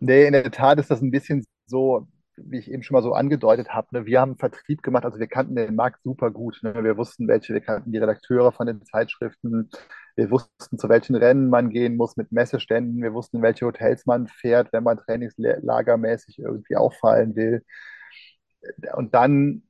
[0.00, 3.12] Nee, in der Tat ist das ein bisschen so, wie ich eben schon mal so
[3.12, 3.88] angedeutet habe.
[3.92, 4.06] Ne?
[4.06, 6.58] Wir haben Vertrieb gemacht, also wir kannten den Markt super gut.
[6.62, 6.82] Ne?
[6.82, 9.70] Wir wussten, welche, wir kannten die Redakteure von den Zeitschriften.
[10.16, 13.02] Wir wussten, zu welchen Rennen man gehen muss mit Messeständen.
[13.02, 17.62] Wir wussten, in welche Hotels man fährt, wenn man trainingslagermäßig irgendwie auffallen will.
[18.94, 19.62] Und dann,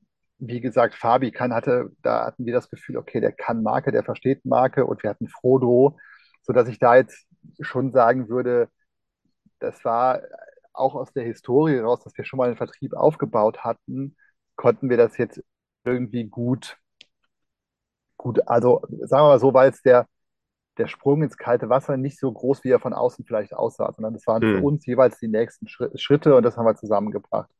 [0.44, 4.02] wie gesagt, Fabi kann hatte, da hatten wir das Gefühl, okay, der kann Marke, der
[4.04, 5.98] versteht Marke und wir hatten Frodo,
[6.42, 7.26] sodass ich da jetzt
[7.60, 8.68] schon sagen würde,
[9.60, 10.20] das war
[10.72, 14.16] auch aus der Historie raus, dass wir schon mal einen Vertrieb aufgebaut hatten,
[14.56, 15.42] konnten wir das jetzt
[15.84, 16.76] irgendwie gut,
[18.16, 20.06] gut, also sagen wir mal so, weil es der,
[20.78, 24.14] der Sprung ins kalte Wasser nicht so groß, wie er von außen vielleicht aussah, sondern
[24.14, 24.64] es waren für Hm.
[24.64, 27.50] uns jeweils die nächsten Schritte und das haben wir zusammengebracht.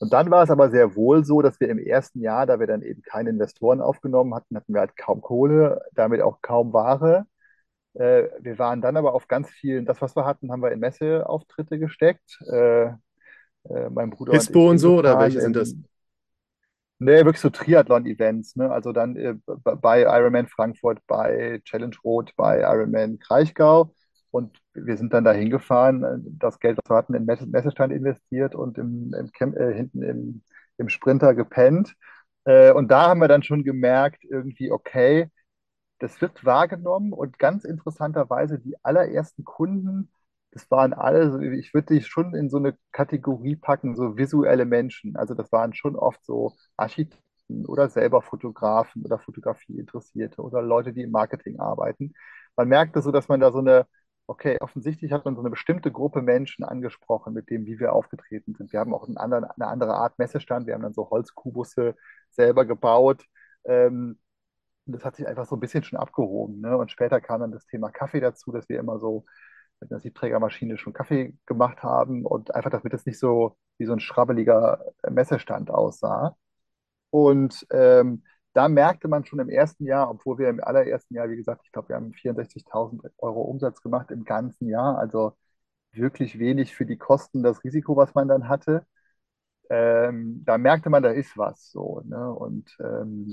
[0.00, 2.66] Und dann war es aber sehr wohl so, dass wir im ersten Jahr, da wir
[2.66, 7.26] dann eben keine Investoren aufgenommen hatten, hatten wir halt kaum Kohle, damit auch kaum Ware.
[7.94, 10.80] Äh, wir waren dann aber auf ganz vielen, das, was wir hatten, haben wir in
[10.80, 12.38] Messeauftritte gesteckt.
[12.50, 12.92] Äh,
[13.64, 15.74] äh, mein Bruder und FISBO ich und so, oder welche sind das?
[17.00, 18.70] Nee, wirklich so Triathlon-Events, ne?
[18.70, 23.94] Also dann äh, bei Ironman Frankfurt, bei Challenge Rot, bei Ironman Kraichgau.
[24.30, 27.92] Und wir sind dann da hingefahren, äh, das Geld, das wir hatten, in Messe Messestand
[27.92, 30.42] investiert und im, im Camp, äh, hinten im,
[30.78, 31.94] im Sprinter gepennt.
[32.44, 35.30] Äh, und da haben wir dann schon gemerkt, irgendwie, okay,
[35.98, 40.10] das wird wahrgenommen und ganz interessanterweise die allerersten Kunden,
[40.52, 45.16] das waren alle, ich würde die schon in so eine Kategorie packen, so visuelle Menschen.
[45.16, 50.92] Also das waren schon oft so Architekten oder selber Fotografen oder Fotografie Interessierte oder Leute,
[50.92, 52.14] die im Marketing arbeiten.
[52.56, 53.86] Man merkte so, dass man da so eine,
[54.28, 58.54] okay, offensichtlich hat man so eine bestimmte Gruppe Menschen angesprochen, mit dem, wie wir aufgetreten
[58.54, 58.72] sind.
[58.72, 60.66] Wir haben auch anderen, eine andere Art Messestand.
[60.66, 61.96] Wir haben dann so Holzkubusse
[62.30, 63.24] selber gebaut.
[63.64, 64.18] Ähm,
[64.86, 66.60] das hat sich einfach so ein bisschen schon abgehoben.
[66.60, 66.76] Ne?
[66.76, 69.24] Und später kam dann das Thema Kaffee dazu, dass wir immer so
[69.80, 73.92] mit einer Siebträgermaschine schon Kaffee gemacht haben und einfach, damit es nicht so wie so
[73.92, 76.36] ein schrabbeliger Messestand aussah.
[77.10, 81.36] Und ähm, da merkte man schon im ersten Jahr, obwohl wir im allerersten Jahr, wie
[81.36, 85.34] gesagt, ich glaube, wir haben 64.000 Euro Umsatz gemacht im ganzen Jahr, also
[85.92, 88.86] wirklich wenig für die Kosten, das Risiko, was man dann hatte.
[89.70, 92.00] Ähm, da merkte man, da ist was so.
[92.04, 92.32] Ne?
[92.34, 93.28] Und ähm,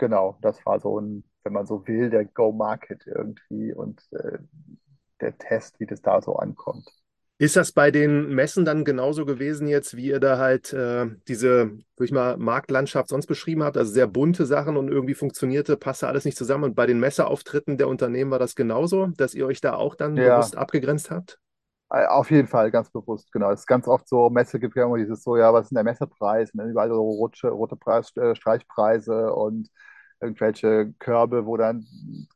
[0.00, 4.38] Genau, das war so ein, wenn man so will, der Go-Market irgendwie und äh,
[5.20, 6.88] der Test, wie das da so ankommt.
[7.44, 11.72] Ist das bei den Messen dann genauso gewesen jetzt, wie ihr da halt äh, diese,
[11.96, 13.76] würde ich mal, Marktlandschaft sonst beschrieben habt?
[13.76, 16.64] Also sehr bunte Sachen und irgendwie funktionierte, passte alles nicht zusammen.
[16.64, 20.22] Und bei den Messeauftritten der Unternehmen war das genauso, dass ihr euch da auch dann
[20.22, 21.38] Ja, bewusst abgegrenzt habt?
[21.90, 23.50] äh, auf jeden Fall, ganz bewusst, genau.
[23.52, 25.76] Es ist ganz oft so, Messe gibt ja immer dieses so, ja, was ist denn
[25.76, 26.50] der Messepreis?
[26.52, 29.68] Und dann überall so rote, rote Preis, äh, Streichpreise und
[30.20, 31.86] irgendwelche Körbe, wo dann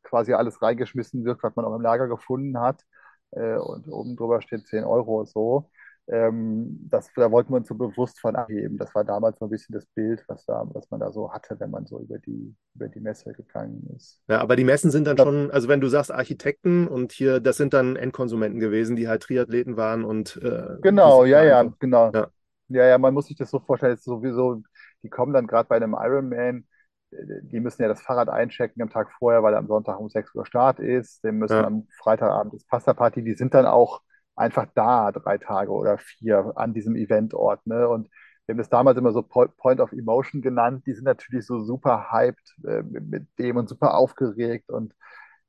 [0.03, 2.83] quasi alles reingeschmissen wird, was man auch im Lager gefunden hat.
[3.31, 5.69] Äh, und oben drüber steht 10 Euro so.
[6.07, 8.77] Ähm, das, da wollten wir uns so bewusst von abheben.
[8.77, 11.59] Das war damals so ein bisschen das Bild, was, da, was man da so hatte,
[11.59, 14.19] wenn man so über die, über die Messe gegangen ist.
[14.27, 17.39] Ja, aber die Messen sind dann Das, schon, also wenn du sagst Architekten und hier,
[17.39, 21.77] das sind dann Endkonsumenten gewesen, die halt Triathleten waren und äh, genau, ja, ja, einfach,
[21.79, 22.13] genau.
[22.13, 22.31] ja.
[22.69, 24.61] Ja, ja, man muss sich das so vorstellen, sowieso,
[25.03, 26.67] die kommen dann gerade bei einem Ironman,
[27.11, 30.45] die müssen ja das Fahrrad einchecken am Tag vorher, weil am Sonntag um 6 Uhr
[30.45, 31.23] Start ist.
[31.23, 31.65] Die müssen Ja.
[31.65, 34.01] am Freitagabend ist Pasta-Party, die sind dann auch
[34.35, 37.65] einfach da, drei Tage oder vier an diesem Eventort.
[37.67, 37.87] Ne?
[37.89, 38.09] Und
[38.45, 40.85] wir haben das damals immer so Po- Point of Emotion genannt.
[40.85, 44.93] Die sind natürlich so super hyped äh, mit, mit dem und super aufgeregt und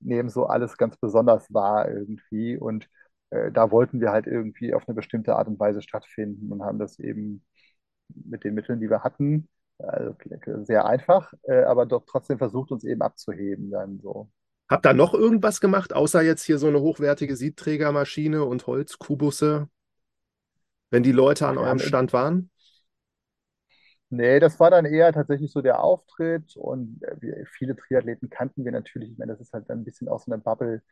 [0.00, 2.56] nehmen so alles ganz besonders wahr irgendwie.
[2.58, 2.88] Und
[3.30, 6.78] äh, da wollten wir halt irgendwie auf eine bestimmte Art und Weise stattfinden und haben
[6.78, 7.44] das eben
[8.08, 9.48] mit den Mitteln, die wir hatten,
[9.86, 10.14] also
[10.64, 14.30] sehr einfach, äh, aber doch trotzdem versucht, uns eben abzuheben dann so.
[14.68, 19.68] Habt ihr noch irgendwas gemacht, außer jetzt hier so eine hochwertige Siebträgermaschine und Holzkubusse,
[20.90, 22.50] wenn die Leute an wir eurem Stand waren?
[24.10, 28.72] nee, das war dann eher tatsächlich so der Auftritt und äh, viele Triathleten kannten wir
[28.72, 29.12] natürlich.
[29.12, 30.82] Ich meine, das ist halt dann ein bisschen aus einer Bubble,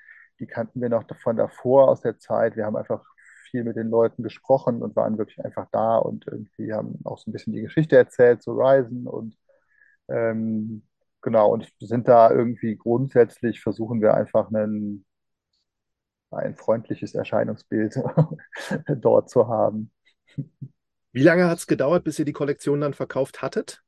[0.40, 2.56] die kannten wir noch von davor aus der Zeit.
[2.56, 3.04] Wir haben einfach
[3.50, 7.30] viel mit den Leuten gesprochen und waren wirklich einfach da und irgendwie haben auch so
[7.30, 9.36] ein bisschen die Geschichte erzählt zu Ryzen und
[10.08, 10.82] Ähm,
[11.22, 15.06] genau, und sind da irgendwie grundsätzlich versuchen wir einfach einen,
[16.30, 17.96] ein freundliches Erscheinungsbild
[19.02, 19.90] dort zu haben.
[21.12, 23.82] Wie lange hat es gedauert, bis ihr die Kollektion dann verkauft hattet?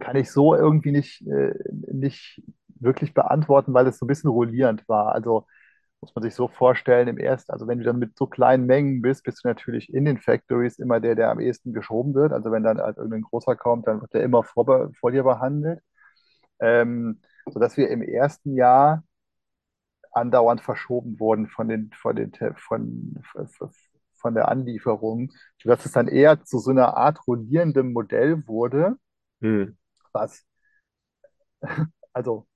[0.00, 1.54] Kann ich so irgendwie nicht, äh,
[1.92, 2.42] nicht
[2.80, 5.12] wirklich beantworten, weil es so ein bisschen rollierend war.
[5.12, 5.46] Also
[6.00, 9.02] muss man sich so vorstellen, im ersten, also wenn du dann mit so kleinen Mengen
[9.02, 12.32] bist, bist du natürlich in den Factories immer der, der am ehesten geschoben wird.
[12.32, 15.80] Also wenn dann halt irgendein großer kommt, dann wird der immer vor, vor dir behandelt.
[16.60, 19.04] Ähm, sodass wir im ersten Jahr
[20.12, 23.22] andauernd verschoben wurden von den, von den, von,
[24.14, 25.30] von der Anlieferung,
[25.62, 28.96] sodass es dann eher zu so einer Art rollierendem Modell wurde,
[29.40, 29.76] Hm.
[30.12, 30.44] was,
[32.14, 32.46] also,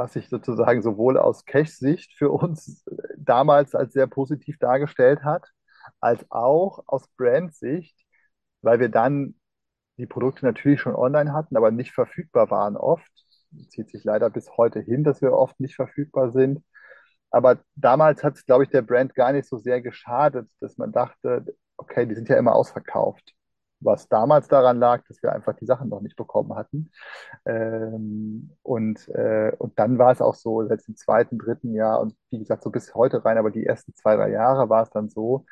[0.00, 2.84] was sich sozusagen sowohl aus Cache-Sicht für uns
[3.18, 5.46] damals als sehr positiv dargestellt hat,
[6.00, 7.96] als auch aus Brand-Sicht,
[8.62, 9.34] weil wir dann
[9.98, 13.10] die Produkte natürlich schon online hatten, aber nicht verfügbar waren oft.
[13.50, 16.64] Das zieht sich leider bis heute hin, dass wir oft nicht verfügbar sind.
[17.30, 20.92] Aber damals hat es, glaube ich, der Brand gar nicht so sehr geschadet, dass man
[20.92, 21.44] dachte,
[21.76, 23.34] okay, die sind ja immer ausverkauft.
[23.80, 26.90] Was damals daran lag, dass wir einfach die Sachen noch nicht bekommen hatten.
[27.46, 32.14] Ähm, und, äh, und dann war es auch so, jetzt im zweiten, dritten Jahr und
[32.30, 35.08] wie gesagt, so bis heute rein, aber die ersten zwei, drei Jahre war es dann
[35.08, 35.46] so,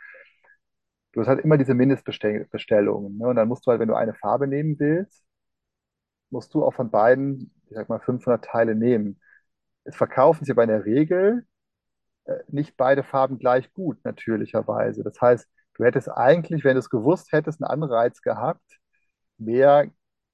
[1.12, 3.18] du hast halt immer diese Mindestbestellungen.
[3.18, 3.26] Ne?
[3.28, 5.24] Und dann musst du halt, wenn du eine Farbe nehmen willst,
[6.30, 9.20] musst du auch von beiden, ich sag mal, 500 Teile nehmen.
[9.84, 11.46] Es verkaufen sie aber in der Regel
[12.26, 15.04] äh, nicht beide Farben gleich gut, natürlicherweise.
[15.04, 18.78] Das heißt, du hättest eigentlich, wenn du es gewusst hättest, einen Anreiz gehabt,
[19.38, 19.88] mehr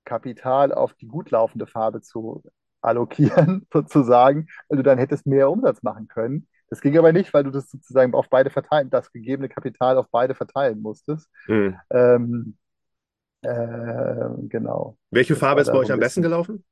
[0.05, 2.43] Kapital auf die gut laufende Farbe zu
[2.81, 6.49] allokieren, sozusagen, weil du dann hättest mehr Umsatz machen können.
[6.69, 10.07] Das ging aber nicht, weil du das sozusagen auf beide verteilen, das gegebene Kapital auf
[10.11, 11.29] beide verteilen musstest.
[11.47, 11.77] Mhm.
[11.91, 12.57] Ähm,
[13.43, 14.97] äh, genau.
[15.11, 16.65] Welche Farbe ist bei euch am besten gelaufen?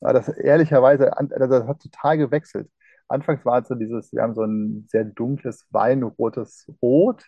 [0.00, 2.70] Aber das ehrlicherweise, also das hat total gewechselt.
[3.08, 7.24] Anfangs war es so dieses, wir haben so ein sehr dunkles, weinrotes Rot.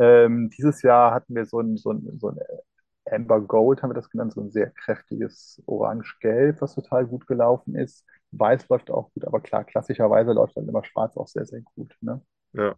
[0.00, 2.38] Ähm, dieses Jahr hatten wir so ein, so ein, so ein
[3.10, 7.76] Amber Gold, haben wir das genannt, so ein sehr kräftiges Orange-Gelb, was total gut gelaufen
[7.76, 8.04] ist.
[8.32, 11.94] Weiß läuft auch gut, aber klar, klassischerweise läuft dann immer Schwarz auch sehr, sehr gut.
[12.00, 12.22] Ne?
[12.54, 12.76] Ja.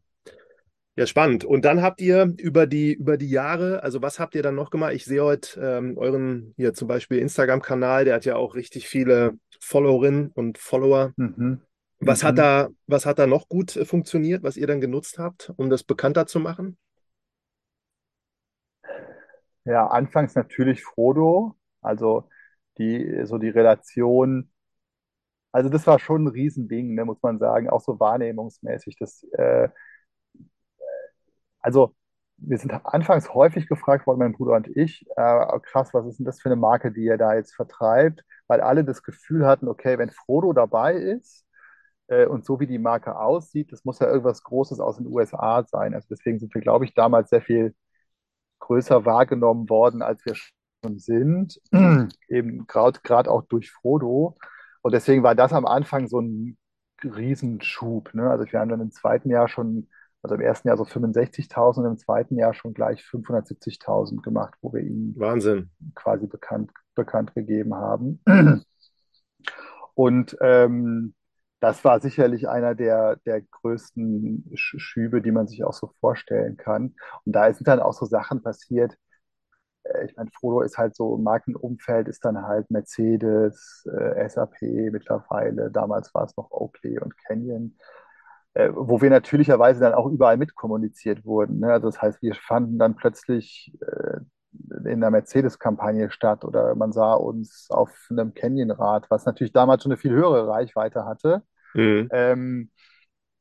[0.96, 1.44] Ja, spannend.
[1.44, 4.70] Und dann habt ihr über die, über die Jahre, also was habt ihr dann noch
[4.70, 4.92] gemacht?
[4.92, 9.38] Ich sehe heute ähm, euren hier zum Beispiel Instagram-Kanal, der hat ja auch richtig viele
[9.61, 11.12] Followerinnen und Follower.
[11.16, 11.62] Mhm.
[12.00, 12.37] Was hat Mhm.
[12.37, 15.85] da, was hat da noch gut äh, funktioniert, was ihr dann genutzt habt, um das
[15.85, 16.76] bekannter zu machen?
[19.64, 22.29] Ja, anfangs natürlich Frodo, also
[22.79, 24.51] die, so die Relation,
[25.53, 28.96] also das war schon ein Riesending, ne, muss man sagen, auch so wahrnehmungsmäßig.
[28.98, 29.68] Das, äh,
[31.61, 31.94] also
[32.38, 36.27] wir sind anfangs häufig gefragt worden, mein Bruder und ich, äh, krass, was ist denn
[36.27, 38.25] das für eine Marke, die ihr da jetzt vertreibt?
[38.48, 41.46] Weil alle das Gefühl hatten, okay, wenn Frodo dabei ist
[42.09, 45.64] äh, und so wie die Marke aussieht, das muss ja irgendwas Großes aus den USA
[45.64, 45.94] sein.
[45.94, 47.75] Also deswegen sind wir, glaube ich, damals sehr viel
[48.62, 51.61] größer wahrgenommen worden, als wir schon sind.
[52.29, 54.37] Eben gerade auch durch Frodo.
[54.83, 56.57] Und deswegen war das am Anfang so ein
[57.05, 58.14] Riesenschub.
[58.14, 58.31] Ne?
[58.31, 59.88] Also wir haben dann im zweiten Jahr schon,
[60.22, 64.72] also im ersten Jahr so 65.000 und im zweiten Jahr schon gleich 570.000 gemacht, wo
[64.72, 65.70] wir ihn Wahnsinn.
[65.94, 68.20] quasi bekannt, bekannt gegeben haben.
[69.94, 71.14] Und ähm,
[71.62, 76.59] das war sicherlich einer der, der größten Sch- Schübe, die man sich auch so vorstellen
[76.59, 76.96] kann.
[77.27, 78.98] Und da sind dann auch so Sachen passiert.
[79.85, 85.70] Äh, Ich meine, Frodo ist halt so Markenumfeld, ist dann halt Mercedes, äh, SAP mittlerweile.
[85.70, 87.77] Damals war es noch Oakley und Canyon,
[88.55, 91.61] äh, wo wir natürlicherweise dann auch überall mitkommuniziert wurden.
[91.61, 91.72] Ne?
[91.72, 93.72] Also das heißt, wir fanden dann plötzlich
[94.85, 99.92] in der Mercedes-Kampagne statt oder man sah uns auf einem Canyon-Rad, was natürlich damals schon
[99.92, 101.42] eine viel höhere Reichweite hatte.
[101.74, 102.11] Mhm.
[102.11, 102.70] Ähm,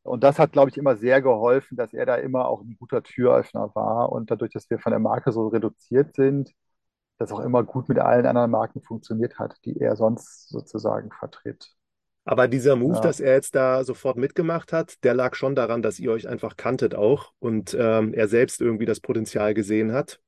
[0.04, 3.04] und das hat, glaube ich, immer sehr geholfen, dass er da immer auch ein guter
[3.04, 4.12] Türöffner war.
[4.12, 6.52] Und dadurch, dass wir von der Marke so reduziert sind,
[7.20, 11.76] das auch immer gut mit allen anderen Marken funktioniert hat, die er sonst sozusagen vertritt.
[12.26, 13.02] Aber dieser Move, Ja.
[13.02, 16.56] dass er jetzt da sofort mitgemacht hat, der lag schon daran, dass ihr euch einfach
[16.58, 20.20] kanntet auch und ähm, er selbst irgendwie das Potenzial gesehen hat.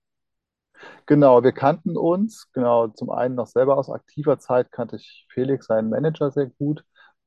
[1.05, 2.49] Genau, wir kannten uns.
[2.53, 6.83] Genau, zum einen noch selber aus aktiver Zeit kannte ich Felix, seinen Manager, sehr gut.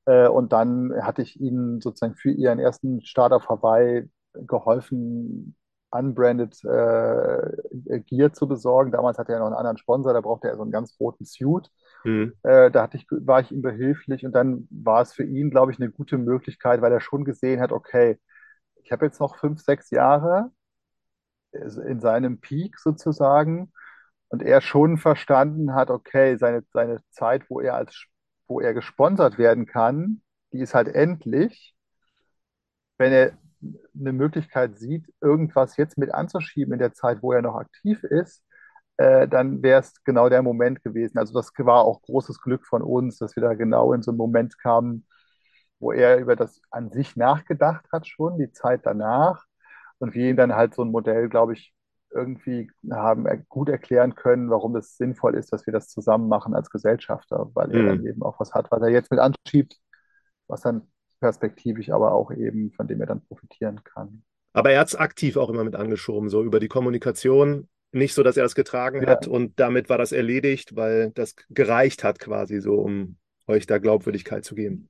[0.06, 5.56] Äh, und dann hatte ich ihnen sozusagen für ihren ersten Start auf Hawaii geholfen,
[5.90, 8.92] unbranded äh, Gear zu besorgen.
[8.92, 11.70] Damals hatte er noch einen anderen Sponsor, da brauchte er so einen ganz roten Suit.
[12.04, 12.34] Mhm.
[12.42, 15.72] Äh, da hatte ich, war ich ihm behilflich und dann war es für ihn, glaube
[15.72, 18.18] ich, eine gute Möglichkeit, weil er schon gesehen hat, okay,
[18.82, 20.50] ich habe jetzt noch fünf, sechs Jahre
[21.52, 23.72] in seinem Peak sozusagen
[24.28, 28.06] und er schon verstanden hat, okay, seine, seine Zeit, wo er als,
[28.48, 31.74] wo er gesponsert werden kann, die ist halt endlich.
[32.98, 33.38] Wenn er
[33.98, 38.42] eine Möglichkeit sieht, irgendwas jetzt mit anzuschieben in der Zeit, wo er noch aktiv ist,
[38.98, 41.18] äh, dann wäre es genau der Moment gewesen.
[41.18, 44.18] Also das war auch großes Glück von uns, dass wir da genau in so einen
[44.18, 45.06] Moment kamen,
[45.80, 49.44] wo er über das an sich nachgedacht hat schon, die Zeit danach
[50.00, 51.74] und wir ihm dann halt so ein Modell, glaube ich,
[52.16, 56.70] irgendwie haben gut erklären können, warum es sinnvoll ist, dass wir das zusammen machen als
[56.70, 58.06] Gesellschafter, weil er dann Mhm.
[58.06, 59.78] eben auch was hat, was er jetzt mit anschiebt,
[60.48, 60.88] was dann
[61.20, 64.24] perspektivisch aber auch eben, von dem er dann profitieren kann.
[64.52, 67.68] Aber er hat es aktiv auch immer mit angeschoben, so über die Kommunikation.
[67.92, 71.34] Nicht so, dass er es getragen Ja, hat und damit war das erledigt, weil das
[71.50, 74.88] gereicht hat quasi so, um euch da Glaubwürdigkeit zu geben.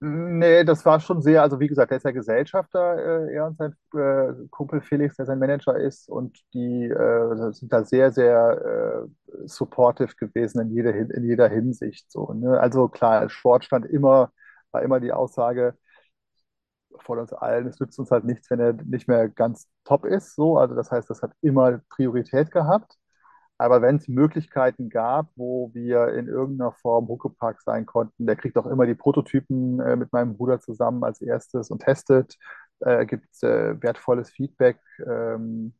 [0.00, 3.56] Nee, das war schon sehr, also wie gesagt, der ist ja Gesellschafter, äh, er und
[3.56, 9.06] sein äh, Kumpel Felix, der sein Manager ist, und die äh, sind da sehr, sehr
[9.42, 12.10] äh, supportive gewesen in jeder, Hin- in jeder Hinsicht.
[12.12, 12.60] So, ne?
[12.60, 14.30] Also klar, Sport stand immer,
[14.72, 15.74] war immer die Aussage
[17.00, 20.34] von uns allen, es nützt uns halt nichts, wenn er nicht mehr ganz top ist.
[20.34, 22.96] So, also das heißt, das hat immer Priorität gehabt.
[23.64, 28.58] Aber wenn es Möglichkeiten gab, wo wir in irgendeiner Form Huckepack sein konnten, der kriegt
[28.58, 32.36] auch immer die Prototypen äh, mit meinem Bruder zusammen als erstes und testet,
[32.80, 34.78] äh, gibt äh, wertvolles Feedback.
[35.06, 35.72] Ähm,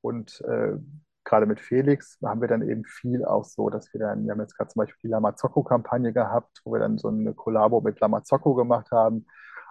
[0.00, 0.78] und äh,
[1.22, 4.40] gerade mit Felix haben wir dann eben viel auch so, dass wir dann, wir haben
[4.40, 8.54] jetzt gerade zum Beispiel die Lamazocco-Kampagne gehabt, wo wir dann so eine Kollabo mit Lamazocco
[8.54, 9.26] gemacht haben.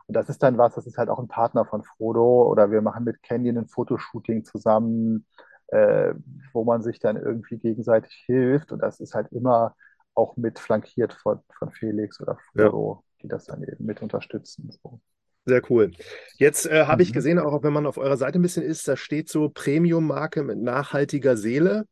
[0.05, 2.82] Und das ist dann was, das ist halt auch ein Partner von Frodo oder wir
[2.82, 5.26] machen mit Candy ein Fotoshooting zusammen,
[5.70, 6.13] äh,
[6.53, 8.72] wo man sich dann irgendwie gegenseitig hilft.
[8.72, 9.76] Und das ist halt immer
[10.13, 12.74] auch mit flankiert von, von Felix oder Ja.
[12.74, 14.72] Frodo, die das dann eben mit unterstützen.
[14.84, 14.99] So.
[15.45, 15.91] Sehr cool.
[16.38, 17.13] Jetzt äh, habe ich Mhm.
[17.13, 20.57] gesehen, auch wenn man auf eurer Seite ein bisschen ist, da steht so Premium-Marke mit
[20.59, 21.86] nachhaltiger Seele.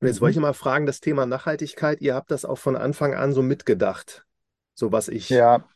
[0.00, 0.42] Und jetzt wollte ich Mhm.
[0.42, 4.24] mal fragen, das Thema Nachhaltigkeit, ihr habt das auch von Anfang an so mitgedacht,
[4.74, 5.28] so was ich.
[5.28, 5.66] Ja,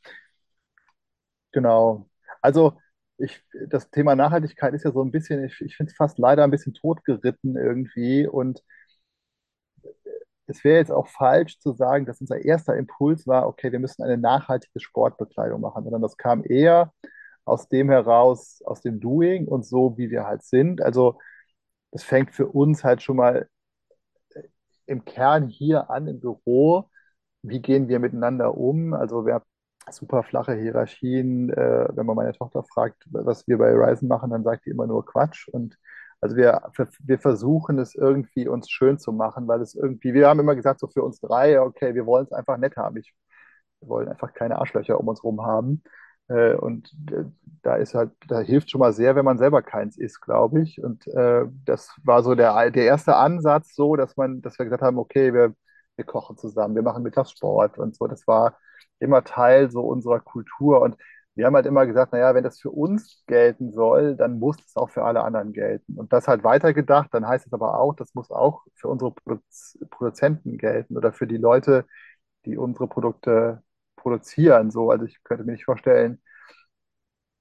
[1.53, 2.09] genau.
[2.43, 2.79] Also
[3.21, 6.45] ich, das Thema Nachhaltigkeit ist ja so ein bisschen, ich, ich finde es fast leider
[6.45, 8.27] ein bisschen totgeritten irgendwie.
[8.27, 8.63] Und
[10.47, 14.03] es wäre jetzt auch falsch zu sagen, dass unser erster Impuls war, okay, wir müssen
[14.03, 16.93] eine nachhaltige Sportbekleidung machen, sondern das kam eher
[17.45, 20.83] aus dem heraus, aus dem Doing und so, wie wir halt sind.
[20.83, 21.19] Also
[21.93, 23.49] das fängt für uns halt schon mal
[24.87, 26.91] im Kern hier an im Büro.
[27.43, 28.93] Wie gehen wir miteinander um?
[28.95, 29.45] Also wir haben
[29.91, 31.51] super flache Hierarchien.
[31.51, 34.87] Äh, wenn man meine Tochter fragt, was wir bei Ryzen machen, dann sagt die immer
[34.87, 35.49] nur Quatsch.
[35.49, 35.77] Und
[36.21, 36.63] also wir,
[37.05, 40.81] wir versuchen es irgendwie uns schön zu machen, weil es irgendwie, wir haben immer gesagt,
[40.81, 42.97] so für uns drei, okay, wir wollen es einfach nett haben.
[42.99, 43.15] Ich,
[43.81, 45.83] wir wollen einfach keine Arschlöcher um uns rum haben.
[46.29, 46.95] Äh, und
[47.63, 50.83] da ist halt, da hilft schon mal sehr, wenn man selber keins ist, glaube ich.
[50.83, 54.83] Und äh, das war so der, der erste Ansatz, so, dass man, dass wir gesagt
[54.83, 55.55] haben, okay, wir,
[55.97, 58.07] wir kochen zusammen, wir machen Mittagssport und so.
[58.07, 58.57] Das war
[59.01, 60.81] immer Teil so unserer Kultur.
[60.83, 60.97] Und
[61.35, 64.77] wir haben halt immer gesagt, naja, wenn das für uns gelten soll, dann muss es
[64.77, 65.97] auch für alle anderen gelten.
[65.99, 69.79] Und das halt weitergedacht, dann heißt es aber auch, das muss auch für unsere Produz
[69.91, 71.87] Produzenten gelten oder für die Leute,
[72.47, 73.63] die unsere Produkte
[73.97, 74.71] produzieren.
[74.71, 76.21] So, also ich könnte mir nicht vorstellen,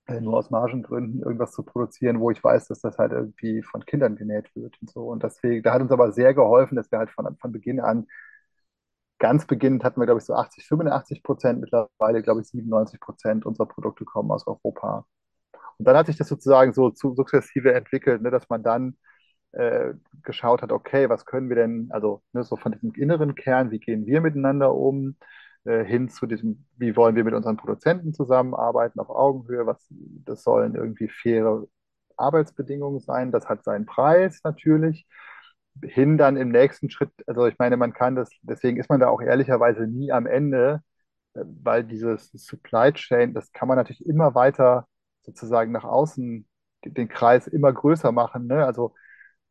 [0.07, 3.85] äh, nur aus Margengründen irgendwas zu produzieren, wo ich weiß, dass das halt irgendwie von
[3.85, 5.07] Kindern genäht wird und so.
[5.09, 8.07] Und deswegen, da hat uns aber sehr geholfen, dass wir halt von, von Beginn an,
[9.19, 13.45] ganz beginnend hatten wir, glaube ich, so 80, 85 Prozent, mittlerweile, glaube ich, 97 Prozent
[13.45, 15.05] unserer Produkte kommen aus Europa.
[15.77, 18.97] Und dann hat sich das sozusagen so sukzessive entwickelt, ne, dass man dann
[19.53, 19.93] äh,
[20.23, 23.79] geschaut hat, okay, was können wir denn, also ne, so von diesem inneren Kern, wie
[23.79, 25.15] gehen wir miteinander um,
[25.65, 29.85] äh, hin zu diesem, wie wollen wir mit unseren Produzenten zusammenarbeiten auf Augenhöhe, was,
[30.25, 31.65] das sollen irgendwie faire
[32.17, 35.07] Arbeitsbedingungen sein, das hat seinen Preis natürlich,
[35.83, 39.09] hin dann im nächsten Schritt, also ich meine, man kann das, deswegen ist man da
[39.09, 40.81] auch ehrlicherweise nie am Ende,
[41.35, 44.87] äh, weil dieses Supply Chain, das kann man natürlich immer weiter
[45.23, 46.47] sozusagen nach außen
[46.85, 48.47] den Kreis immer größer machen.
[48.47, 48.65] Ne?
[48.65, 48.93] Also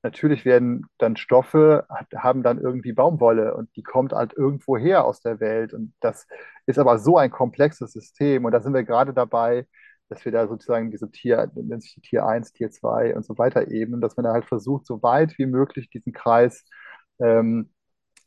[0.03, 5.21] natürlich werden dann Stoffe, haben dann irgendwie Baumwolle und die kommt halt irgendwo her aus
[5.21, 5.75] der Welt.
[5.75, 6.27] Und das
[6.67, 8.45] ist aber so ein komplexes System.
[8.45, 9.67] Und da sind wir gerade dabei,
[10.09, 13.37] dass wir da sozusagen diese Tier, nennt sich die Tier 1, Tier 2 und so
[13.39, 16.65] weiter Ebenen, dass man da halt versucht, so weit wie möglich diesen Kreis
[17.21, 17.71] ähm,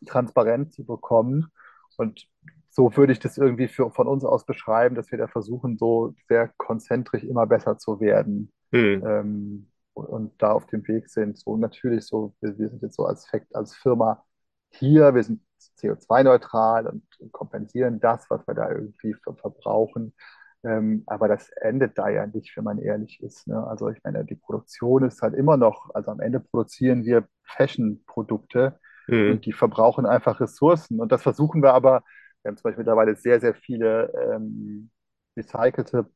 [0.05, 1.51] transparent zu bekommen.
[1.97, 2.27] Und
[2.69, 6.15] so würde ich das irgendwie für, von uns aus beschreiben, dass wir da versuchen, so
[6.27, 8.51] sehr konzentrisch immer besser zu werden.
[8.71, 9.03] Hm.
[9.05, 11.37] Ähm, und, und da auf dem Weg sind.
[11.37, 14.23] So natürlich so, wir, wir sind jetzt so als, Fact, als Firma
[14.69, 15.41] hier, wir sind
[15.79, 20.13] CO2-neutral und, und kompensieren das, was wir da irgendwie ver verbrauchen.
[20.63, 23.47] Ähm, aber das endet da ja nicht, wenn man ehrlich ist.
[23.47, 23.65] Ne?
[23.67, 28.79] Also ich meine, die Produktion ist halt immer noch, also am Ende produzieren wir Fashion-Produkte
[29.07, 29.31] Hm.
[29.31, 30.99] und die verbrauchen einfach Ressourcen.
[30.99, 32.03] Und das versuchen wir aber,
[32.43, 34.91] wir haben zum Beispiel mittlerweile sehr, sehr viele ähm,
[35.37, 36.07] recycelte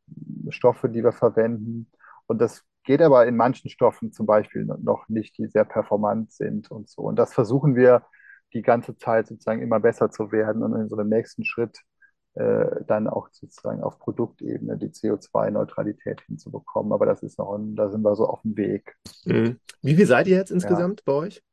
[0.49, 1.89] Stoffe, die wir verwenden.
[2.27, 6.69] Und das geht aber in manchen Stoffen zum Beispiel noch nicht, die sehr performant sind
[6.71, 7.03] und so.
[7.03, 8.03] Und das versuchen wir
[8.53, 11.79] die ganze Zeit sozusagen immer besser zu werden und in so einem nächsten Schritt
[12.87, 16.91] dann auch sozusagen auf Produktebene die CO2-Neutralität hinzubekommen.
[16.93, 18.95] Aber das ist noch, ein, da sind wir so auf dem Weg.
[19.27, 19.59] Hm.
[19.83, 20.85] Wie viel seid ihr jetzt Ja.
[20.85, 21.43] insgesamt bei euch?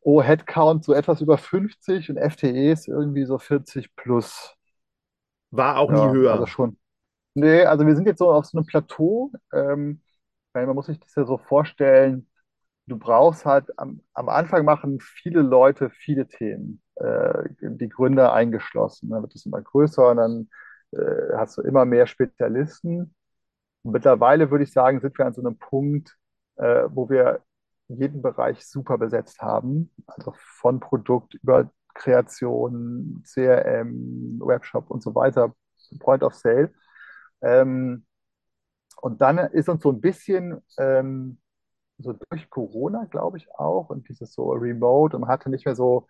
[0.00, 4.54] Oh, Headcount so etwas über 50 und FTEs irgendwie so 40 plus.
[5.50, 6.46] War auch nie Ja, also höher.
[6.46, 6.78] schon.
[7.34, 9.32] Nee, also wir sind jetzt so auf so einem Plateau.
[9.52, 10.02] Ähm,
[10.54, 12.28] weil man muss sich das ja so vorstellen,
[12.86, 16.87] du brauchst halt am, am Anfang machen viele Leute viele Themen, äh,
[17.60, 19.10] die Gründer eingeschlossen.
[19.10, 20.48] Dann wird es immer größer und dann
[20.92, 23.14] äh, hast du immer mehr Spezialisten.
[23.82, 26.16] Und mittlerweile würde ich sagen, sind wir an so einem Punkt,
[26.56, 27.42] äh, wo wir
[27.88, 29.90] jeden Bereich super besetzt haben.
[30.06, 35.54] Also von Produkt über Kreation, CRM, Webshop und so weiter,
[36.00, 36.72] Point of Sale.
[37.42, 38.04] Ähm,
[39.00, 41.38] und dann ist uns so ein bisschen ähm,
[41.98, 45.74] so durch Corona, glaube ich auch, und dieses so Remote und man hatte nicht mehr
[45.76, 46.06] so,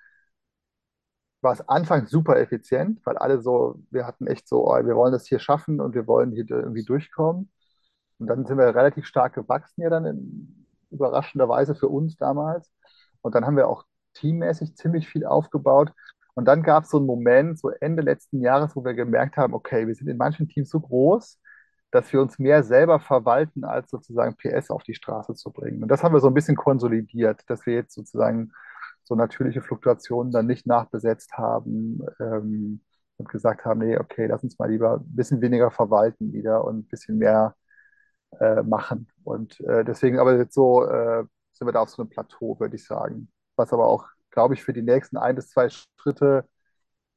[1.40, 5.12] war es anfangs super effizient, weil alle so, wir hatten echt so, oh, wir wollen
[5.12, 7.50] das hier schaffen und wir wollen hier irgendwie durchkommen.
[8.18, 12.72] Und dann sind wir relativ stark gewachsen, ja dann in, überraschenderweise für uns damals.
[13.22, 13.84] Und dann haben wir auch
[14.14, 15.92] teammäßig ziemlich viel aufgebaut.
[16.34, 19.54] Und dann gab es so einen Moment, so Ende letzten Jahres, wo wir gemerkt haben,
[19.54, 21.38] okay, wir sind in manchen Teams so groß,
[21.90, 25.82] dass wir uns mehr selber verwalten, als sozusagen PS auf die Straße zu bringen.
[25.82, 28.52] Und das haben wir so ein bisschen konsolidiert, dass wir jetzt sozusagen
[29.08, 32.80] so natürliche Fluktuationen dann nicht nachbesetzt haben ähm,
[33.16, 36.78] und gesagt haben, nee, okay, lass uns mal lieber ein bisschen weniger verwalten wieder und
[36.78, 37.56] ein bisschen mehr
[38.40, 39.08] äh, machen.
[39.24, 42.76] Und äh, deswegen aber jetzt so äh, sind wir da auf so einem Plateau, würde
[42.76, 43.30] ich sagen.
[43.56, 46.46] Was aber auch, glaube ich, für die nächsten ein bis zwei Schritte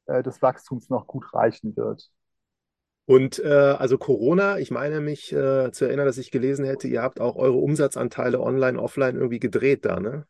[0.07, 2.09] äh, des Wachstums noch gut reichen wird.
[3.05, 7.01] Und äh, also Corona, ich meine mich äh, zu erinnern, dass ich gelesen hätte, ihr
[7.01, 10.25] habt auch eure Umsatzanteile online, offline irgendwie gedreht da, ne?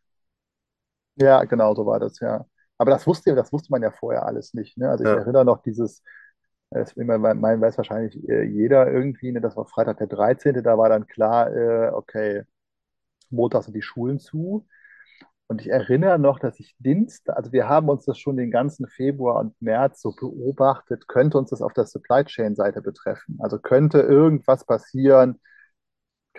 [1.15, 2.45] Ja, genau so war das, ja.
[2.77, 4.77] Aber das wusste, das wusste man ja vorher alles nicht.
[4.77, 4.89] Ne?
[4.89, 5.15] Also ich Ja.
[5.15, 6.03] erinnere noch dieses,
[6.71, 9.41] das mein, mein weiß wahrscheinlich äh, jeder irgendwie, ne?
[9.41, 12.43] Das war Freitag der 13., da war dann klar, äh, okay,
[13.31, 14.67] Montag sind die Schulen zu.
[15.47, 18.87] Und ich erinnere noch, dass ich Dienst, also wir haben uns das schon den ganzen
[18.87, 23.37] Februar und März so beobachtet, könnte uns das auf der Supply Chain Seite betreffen.
[23.41, 25.41] Also könnte irgendwas passieren,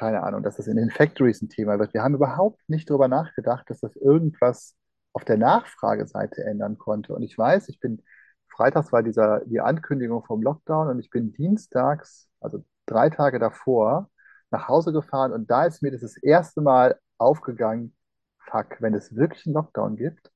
[0.03, 1.94] keine Ahnung, dass das in den Factories ein Thema wird.
[1.94, 4.74] Wir haben überhaupt nicht darüber nachgedacht, dass das irgendwas
[5.12, 7.14] auf der Nachfrageseite ändern konnte.
[7.14, 8.03] Und ich weiß, ich bin,
[8.48, 14.11] freitags war dieser, die Ankündigung vom Lockdown und ich bin dienstags, also drei Tage davor,
[14.50, 17.94] nach Hause gefahren und da ist mir das das erste Mal aufgegangen,
[18.40, 20.32] fuck, wenn es wirklich einen Lockdown gibt,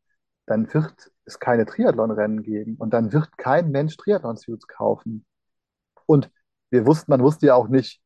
[0.46, 5.26] dann wird es keine Triathlon-Rennen geben und dann wird kein Mensch Triathlon-Suits kaufen.
[6.06, 6.30] Und
[6.70, 8.00] wir wussten, man wusste ja auch nicht,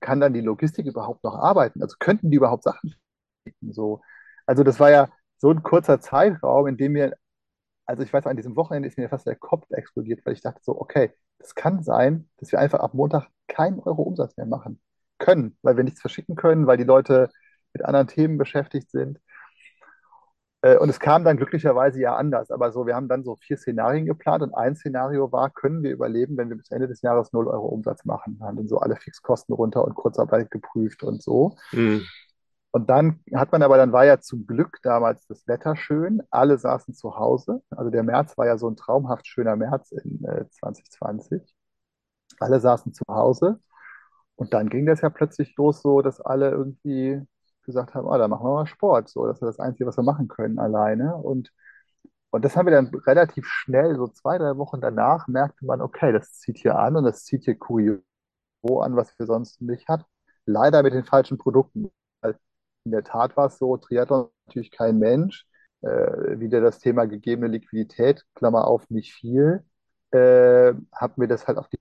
[0.00, 1.82] kann dann die Logistik überhaupt noch arbeiten?
[1.82, 2.94] Also könnten die überhaupt Sachen
[3.44, 3.72] schicken?
[3.72, 4.02] So.
[4.46, 5.08] Also das war ja
[5.38, 7.16] so ein kurzer Zeitraum, in dem mir,
[7.86, 10.60] also ich weiß, an diesem Wochenende ist mir fast der Kopf explodiert, weil ich dachte
[10.62, 14.80] so, okay, das kann sein, dass wir einfach ab Montag keinen Euro Umsatz mehr machen
[15.18, 17.30] können, weil wir nichts verschicken können, weil die Leute
[17.72, 19.20] mit anderen Themen beschäftigt sind.
[20.66, 22.50] Äh, Und es kam dann glücklicherweise ja anders.
[22.50, 25.92] Aber so, wir haben dann so vier Szenarien geplant und ein Szenario war, können wir
[25.92, 28.36] überleben, wenn wir bis Ende des Jahres null Euro Umsatz machen.
[28.38, 31.56] Wir haben dann so alle Fixkosten runter und Kurzarbeit geprüft und so.
[31.70, 32.02] Hm.
[32.72, 36.22] Und dann hat man aber, dann war ja zum Glück damals das Wetter schön.
[36.30, 37.62] Alle saßen zu Hause.
[37.70, 41.42] Also der März war ja so ein traumhaft schöner März in äh, 2020.
[42.40, 43.60] Alle saßen zu Hause.
[44.34, 47.22] Und dann ging das ja plötzlich los, so dass alle irgendwie
[47.66, 49.08] gesagt haben, ah, da machen wir mal Sport.
[49.08, 51.16] So, das ist das Einzige, was wir machen können alleine.
[51.16, 51.52] Und,
[52.30, 56.12] und das haben wir dann relativ schnell, so zwei, drei Wochen danach, merkte man, okay,
[56.12, 58.00] das zieht hier an und das zieht hier Kurio
[58.80, 60.04] an, was wir sonst nicht hatten.
[60.46, 61.90] Leider mit den falschen Produkten.
[62.84, 65.46] In der Tat war es so, Triathlon natürlich kein Mensch.
[65.82, 69.64] Äh, wieder das Thema gegebene Liquidität, Klammer auf, nicht viel,
[70.10, 71.75] äh, haben wir das halt auf die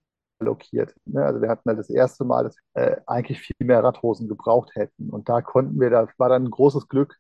[0.46, 0.96] allokiert.
[1.06, 1.24] Ne?
[1.24, 4.72] Also wir hatten halt das erste Mal, dass wir äh, eigentlich viel mehr Radhosen gebraucht
[4.76, 5.10] hätten.
[5.10, 7.18] Und da konnten wir, das war dann ein großes Glück,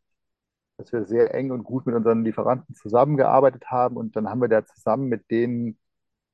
[0.77, 3.97] dass wir sehr eng und gut mit unseren Lieferanten zusammengearbeitet haben.
[3.97, 5.77] Und dann haben wir da zusammen mit denen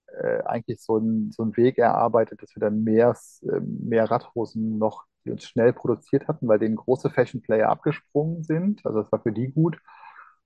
[0.08, 5.06] äh, eigentlich so einen so Weg erarbeitet, dass wir dann mehr, äh, mehr Radhosen noch,
[5.26, 8.86] die uns schnell produziert hatten, weil denen große Fashion Player abgesprungen sind.
[8.86, 9.78] Also das war für die gut.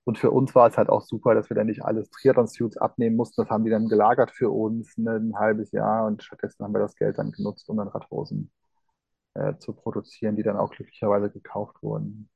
[0.06, 3.16] Und für uns war es halt auch super, dass wir dann nicht alles Triathlon-Suits abnehmen
[3.16, 3.42] mussten.
[3.42, 6.78] Das haben die dann gelagert für uns ne, ein halbes Jahr und stattdessen haben wir
[6.78, 8.52] das Geld dann genutzt, um dann Radhosen
[9.34, 12.28] äh, zu produzieren, die dann auch glücklicherweise gekauft wurden.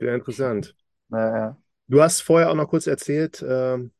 [0.00, 0.74] Sehr interessant.
[1.08, 1.56] Naja.
[1.86, 3.92] Du hast vorher auch noch kurz erzählt, ähm,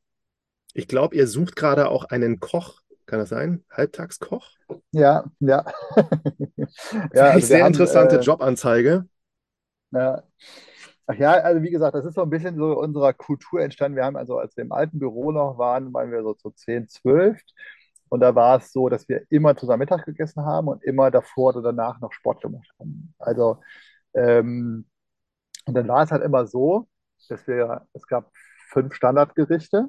[0.74, 2.80] ich glaube, ihr sucht gerade auch einen Koch.
[3.06, 3.64] Kann das sein?
[3.70, 4.48] Halbtagskoch?
[4.90, 5.64] Ja, ja.
[7.14, 9.06] Ja, also sehr haben, interessante äh, Jobanzeige.
[9.92, 10.22] ja,
[11.06, 13.96] Ach ja, also wie gesagt, das ist so ein bisschen so unserer Kultur entstanden.
[13.96, 16.88] Wir haben also, als wir im alten Büro noch waren, waren wir so zu 10,
[16.88, 17.40] 12.
[18.08, 21.50] Und da war es so, dass wir immer zusammen Mittag gegessen haben und immer davor
[21.56, 23.14] oder danach noch Sport gemacht haben.
[23.18, 23.60] Also,
[24.14, 24.86] ähm,
[25.66, 26.88] und dann war es halt immer so,
[27.28, 28.30] dass wir, es gab
[28.70, 29.88] fünf Standardgerichte,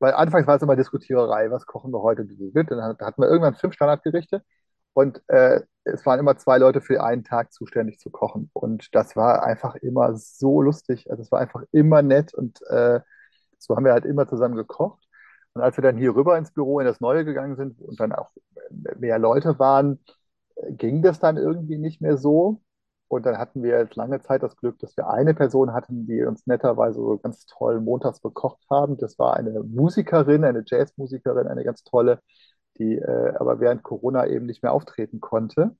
[0.00, 2.26] weil anfangs war es immer Diskutiererei, was kochen wir heute?
[2.26, 4.42] Dann hatten wir irgendwann fünf Standardgerichte
[4.94, 8.50] und äh, es waren immer zwei Leute für einen Tag zuständig zu kochen.
[8.52, 11.10] Und das war einfach immer so lustig.
[11.10, 13.00] Also es war einfach immer nett und äh,
[13.58, 15.06] so haben wir halt immer zusammen gekocht.
[15.54, 18.12] Und als wir dann hier rüber ins Büro in das Neue gegangen sind und dann
[18.12, 18.30] auch
[18.98, 19.98] mehr Leute waren,
[20.70, 22.62] ging das dann irgendwie nicht mehr so.
[23.08, 26.22] Und dann hatten wir jetzt lange Zeit das Glück, dass wir eine Person hatten, die
[26.22, 28.96] uns netterweise so ganz toll montags bekocht haben.
[28.98, 32.20] Das war eine Musikerin, eine Jazzmusikerin, eine ganz tolle,
[32.80, 35.76] die äh, aber während Corona eben nicht mehr auftreten konnte.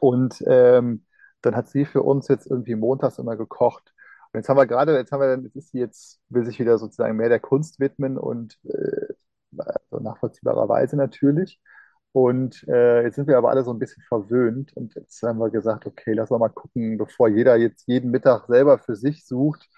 [0.00, 1.04] Und ähm,
[1.42, 3.92] dann hat sie für uns jetzt irgendwie montags immer gekocht.
[4.32, 6.58] Und jetzt haben wir gerade, jetzt haben wir dann, jetzt ist sie jetzt, will sich
[6.58, 9.14] wieder sozusagen mehr der Kunst widmen und äh,
[9.58, 11.60] also nachvollziehbarerweise natürlich.
[12.12, 14.74] Und äh, jetzt sind wir aber alle so ein bisschen verwöhnt.
[14.76, 18.46] Und jetzt haben wir gesagt, okay, lass uns mal gucken, bevor jeder jetzt jeden Mittag
[18.46, 19.68] selber für sich sucht,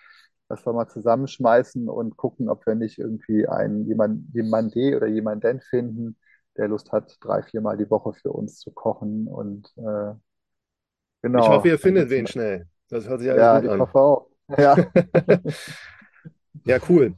[0.48, 5.60] dass wir mal zusammenschmeißen und gucken, ob wir nicht irgendwie einen jemand, jemanden oder jemanden
[5.60, 6.16] finden,
[6.56, 9.26] der Lust hat, drei, viermal die Woche für uns zu kochen.
[9.26, 10.12] Und äh,
[11.36, 12.66] Ich hoffe, genau, ihr findet wen schnell.
[12.88, 13.80] Das hört sich alles ja, gut ich an.
[13.80, 14.30] hoffe auch.
[14.58, 14.76] Ja.
[16.66, 17.14] Ja, cool.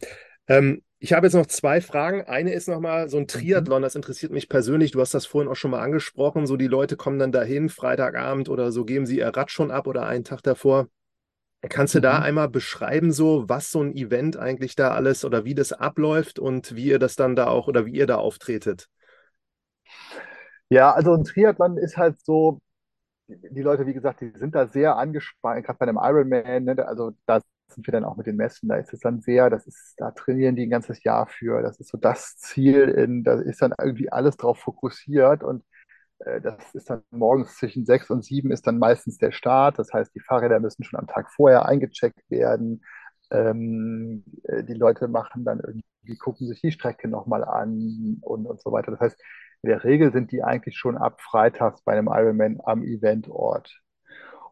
[0.48, 2.22] Ähm, ich habe jetzt noch zwei Fragen.
[2.22, 3.26] Eine ist nochmal so ein.
[3.26, 4.92] Triathlon, das interessiert mich persönlich.
[4.92, 6.46] Du hast das vorhin auch schon mal angesprochen.
[6.46, 9.86] So die Leute kommen dann dahin, Freitagabend oder so, geben sie ihr Rad schon ab
[9.86, 10.88] oder einen Tag davor.
[11.68, 12.22] Kannst du da Mhm.
[12.22, 16.74] einmal beschreiben, so was so ein Event eigentlich da alles oder wie das abläuft und
[16.76, 18.88] wie ihr das dann da auch oder wie ihr da auftretet?
[20.68, 22.60] Ja, also ein Triathlon ist halt so,
[23.28, 27.12] die, Leute, wie gesagt, die sind da sehr angespannt, gerade bei einem Ironman, ne, also
[27.26, 29.94] da sind wir dann auch mit den Messen, da ist es dann sehr, das ist,
[29.98, 33.62] da trainieren die ein ganzes Jahr für, das ist so das Ziel, in, da ist
[33.62, 35.64] dann irgendwie alles drauf fokussiert und
[36.18, 40.14] das ist dann morgens zwischen sechs und sieben ist dann meistens der Start, das heißt,
[40.14, 42.84] die Fahrräder müssen schon am Tag vorher eingecheckt werden,
[43.30, 48.60] ähm, äh, die Leute machen dann irgendwie, gucken sich die Strecke nochmal an und, und
[48.60, 49.22] so weiter, das heißt,
[49.62, 53.80] in der Regel sind die eigentlich schon ab freitags bei einem Ironman am Eventort.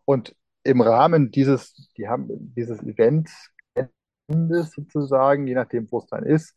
[0.04, 0.34] Und
[0.64, 3.30] im Rahmen dieses, die haben dieses Event
[4.28, 6.54] sozusagen, je nachdem, wo es dann ist,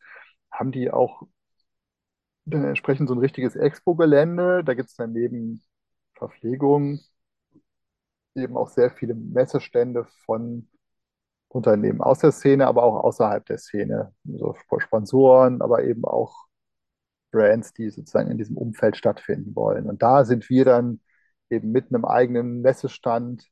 [0.52, 1.24] haben die auch
[2.54, 4.64] dann entsprechend so ein richtiges Expo-Gelände.
[4.64, 5.64] Da gibt es dann neben
[6.16, 7.00] Verpflegung
[8.36, 10.68] eben auch sehr viele Messestände von
[11.50, 14.14] Unternehmen aus der Szene, aber auch außerhalb der Szene.
[14.26, 16.48] So Sponsoren, aber eben auch
[17.32, 19.88] Brands, die sozusagen in diesem Umfeld stattfinden wollen.
[19.90, 21.02] Und da sind wir dann
[21.50, 23.48] eben mit einem eigenen Messestand,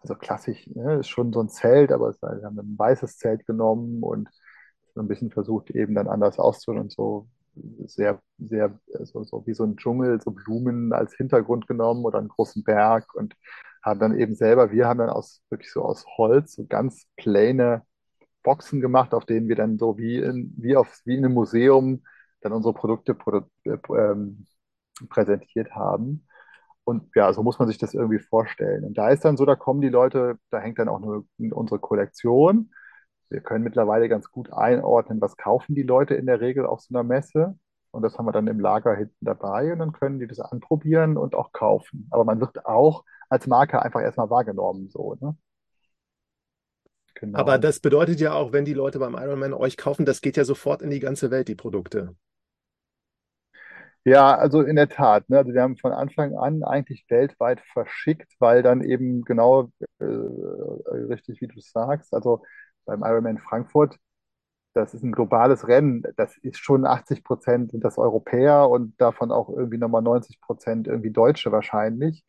[0.00, 4.02] also klassisch, ne, ist schon so ein Zelt, aber wir haben ein weißes Zelt genommen
[4.02, 4.28] und
[4.94, 7.28] so ein bisschen versucht, eben dann anders auszusehen und so
[7.86, 12.28] sehr, sehr, so, so wie so ein Dschungel, so Blumen als Hintergrund genommen oder einen
[12.28, 13.34] großen Berg und
[13.82, 17.82] haben dann eben selber, wir haben dann aus wirklich so aus Holz so ganz plane
[18.42, 22.04] Boxen gemacht, auf denen wir dann so wie in, wie auf, wie in einem Museum
[22.40, 24.46] dann unsere Produkte produ äh, ähm,
[25.08, 26.26] präsentiert haben.
[26.84, 28.84] Und ja, so muss man sich das irgendwie vorstellen.
[28.84, 31.80] Und da ist dann so, da kommen die Leute, da hängt dann auch nur unsere
[31.80, 32.70] Kollektion.
[33.30, 36.94] Wir können mittlerweile ganz gut einordnen, was kaufen die Leute in der Regel auf so
[36.94, 37.58] einer Messe.
[37.90, 41.16] Und das haben wir dann im Lager hinten dabei und dann können die das anprobieren
[41.16, 42.08] und auch kaufen.
[42.10, 45.36] Aber man wird auch als Marke einfach erstmal wahrgenommen, so, ne?
[47.32, 47.58] Aber Genau.
[47.58, 50.80] das bedeutet ja auch, wenn die Leute beim Ironman euch kaufen, das geht ja sofort
[50.80, 52.16] in die ganze Welt, die Produkte.
[54.04, 55.28] Ja, also in der Tat.
[55.30, 55.38] Ne?
[55.38, 61.40] Also wir haben von Anfang an eigentlich weltweit verschickt, weil dann eben genau äh, richtig,
[61.40, 62.42] wie du sagst, also
[62.84, 63.98] beim Ironman Frankfurt,
[64.74, 66.02] das ist ein globales Rennen.
[66.16, 71.12] Das ist schon 80 Prozent das Europäer und davon auch irgendwie nochmal 90 Prozent irgendwie
[71.12, 72.24] Deutsche wahrscheinlich.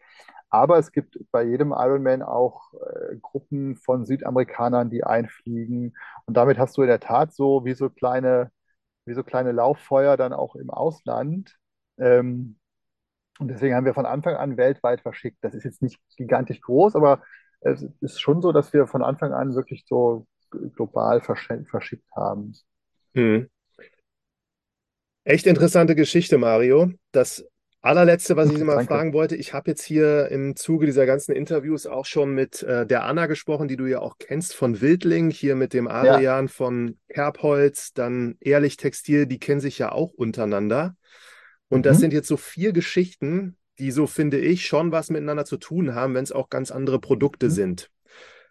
[0.49, 5.97] Aber es gibt bei jedem Ironman auch äh, Gruppen von Südamerikanern, die einfliegen.
[6.26, 8.51] Und damit hast du in der Tat so wie so kleine,
[9.06, 11.58] wie so kleine Lauffeuer dann auch im Ausland.
[11.97, 12.58] Ähm,
[13.39, 15.38] und deswegen haben wir von Anfang an weltweit verschickt.
[15.41, 17.22] Das ist jetzt nicht gigantisch groß, aber
[17.62, 20.28] es ist schon so, dass wir von Anfang an wirklich so
[20.76, 22.53] global versch- verschickt haben.
[23.14, 23.49] Hm.
[25.24, 26.91] Echt interessante Geschichte, Mario.
[27.12, 27.45] Das
[27.82, 28.93] allerletzte, was ich Sie mal Danke.
[28.93, 32.86] fragen wollte, ich habe jetzt hier im Zuge dieser ganzen Interviews auch schon mit äh,
[32.86, 35.93] der Anna gesprochen, die du ja auch kennst von Wildling, hier mit dem Ja.
[35.93, 40.95] Adrian von Kerbholz, dann Ehrlich Textil, die kennen sich ja auch untereinander.
[41.68, 42.18] Und das sind Mhm.
[42.18, 46.24] jetzt so vier Geschichten, die so, finde ich, schon was miteinander zu tun haben, wenn
[46.24, 47.51] es auch ganz andere Produkte Mhm.
[47.51, 47.91] sind.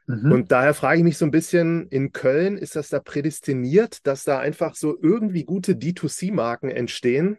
[0.07, 0.33] Mhm.
[0.33, 4.25] Und daher frage ich mich so ein bisschen, in Köln, ist das da prädestiniert, dass
[4.25, 7.39] da einfach so irgendwie gute D2C-Marken entstehen,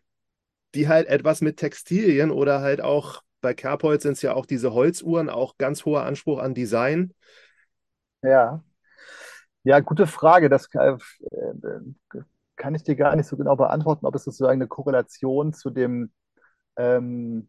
[0.74, 4.74] die halt etwas mit Textilien oder halt auch bei Kerbholz sind es ja auch diese
[4.74, 7.14] Holzuhren, auch ganz hoher Anspruch an Design.
[8.24, 8.64] Ja.
[9.64, 10.50] Ja, gute Frage.
[10.50, 10.98] Das kann,
[11.32, 11.80] äh,
[12.56, 16.12] kann ich dir gar nicht so genau beantworten, ob es sozusagen eine Korrelation zu dem
[16.76, 17.48] ähm,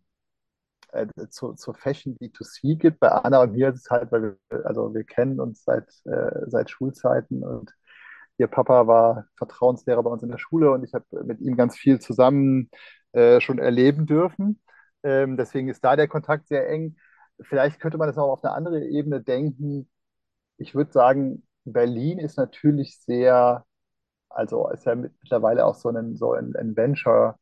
[0.96, 3.00] äh, zu, zur Fashion B2C gibt.
[3.00, 6.42] Bei Anna und mir ist es halt, weil wir, also wir kennen uns seit, äh,
[6.46, 7.72] seit Schulzeiten und
[8.38, 11.76] ihr Papa war Vertrauenslehrer bei uns in der Schule und ich habe mit ihm ganz
[11.76, 12.70] viel zusammen
[13.12, 14.60] äh, schon erleben dürfen.
[15.02, 16.96] Ähm, deswegen ist da der Kontakt sehr eng.
[17.40, 19.88] Vielleicht könnte man das auch auf eine andere Ebene denken.
[20.58, 23.64] Ich würde sagen, Berlin ist natürlich sehr,
[24.30, 27.38] also ist ja mittlerweile auch so ein, so ein, ein Venture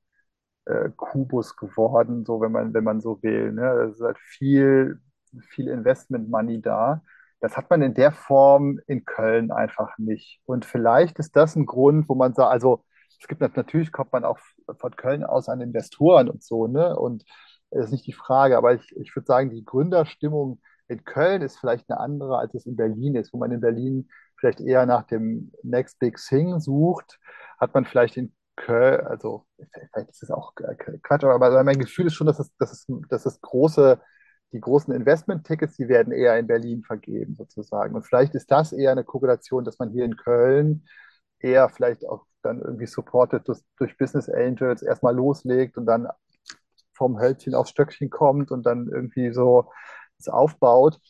[0.66, 3.52] äh, Kubus geworden, so wenn man, wenn man so will.
[3.52, 3.64] Ne?
[3.90, 5.00] Es ist halt viel,
[5.48, 7.02] viel Investment Money da.
[7.40, 10.40] Das hat man in der Form in Köln einfach nicht.
[10.46, 12.84] Und vielleicht ist das ein Grund, wo man sagt, also
[13.20, 14.38] es gibt natürlich, kommt man auch
[14.78, 16.96] von Köln aus an Investoren und so, ne?
[16.96, 17.24] Und
[17.70, 21.58] das ist nicht die Frage, aber ich, ich würde sagen, die Gründerstimmung in Köln ist
[21.58, 25.04] vielleicht eine andere, als es in Berlin ist, wo man in Berlin vielleicht eher nach
[25.04, 27.18] dem Next Big Thing sucht,
[27.58, 29.46] hat man vielleicht in Köln, also
[29.92, 33.26] vielleicht ist es auch Quatsch, aber mein Gefühl ist schon, dass es, dass es, dass
[33.26, 34.00] es große,
[34.52, 37.94] die großen Investment-Tickets, die werden eher in Berlin vergeben sozusagen.
[37.94, 40.86] Und vielleicht ist das eher eine Korrelation, dass man hier in Köln
[41.40, 46.09] eher vielleicht auch dann irgendwie supported durch, durch Business Angels erstmal loslegt und dann
[46.92, 49.70] vom Hölzchen aufs Stöckchen kommt und dann irgendwie so
[50.18, 51.00] es aufbaut,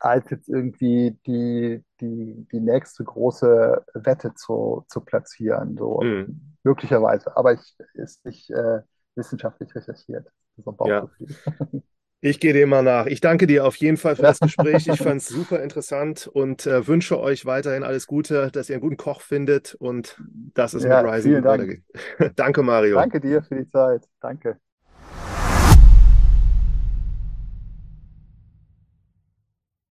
[0.00, 5.76] als jetzt irgendwie die, die, die nächste große Wette zu, zu platzieren.
[5.76, 6.56] So mhm.
[6.62, 7.36] möglicherweise.
[7.36, 8.80] Aber ich ist nicht äh,
[9.14, 10.28] wissenschaftlich recherchiert.
[10.56, 11.28] So ein Bauchgefühl.
[11.46, 11.52] Ja.
[12.26, 13.04] Ich gehe dem mal nach.
[13.04, 14.88] Ich danke dir auf jeden Fall für das Gespräch.
[14.88, 18.80] Ich fand es super interessant und äh, wünsche euch weiterhin alles Gute, dass ihr einen
[18.80, 20.18] guten Koch findet und
[20.54, 21.82] dass es ja, mit Rising weitergeht.
[22.36, 22.96] danke, Mario.
[22.96, 24.08] Danke dir für die Zeit.
[24.22, 24.58] Danke.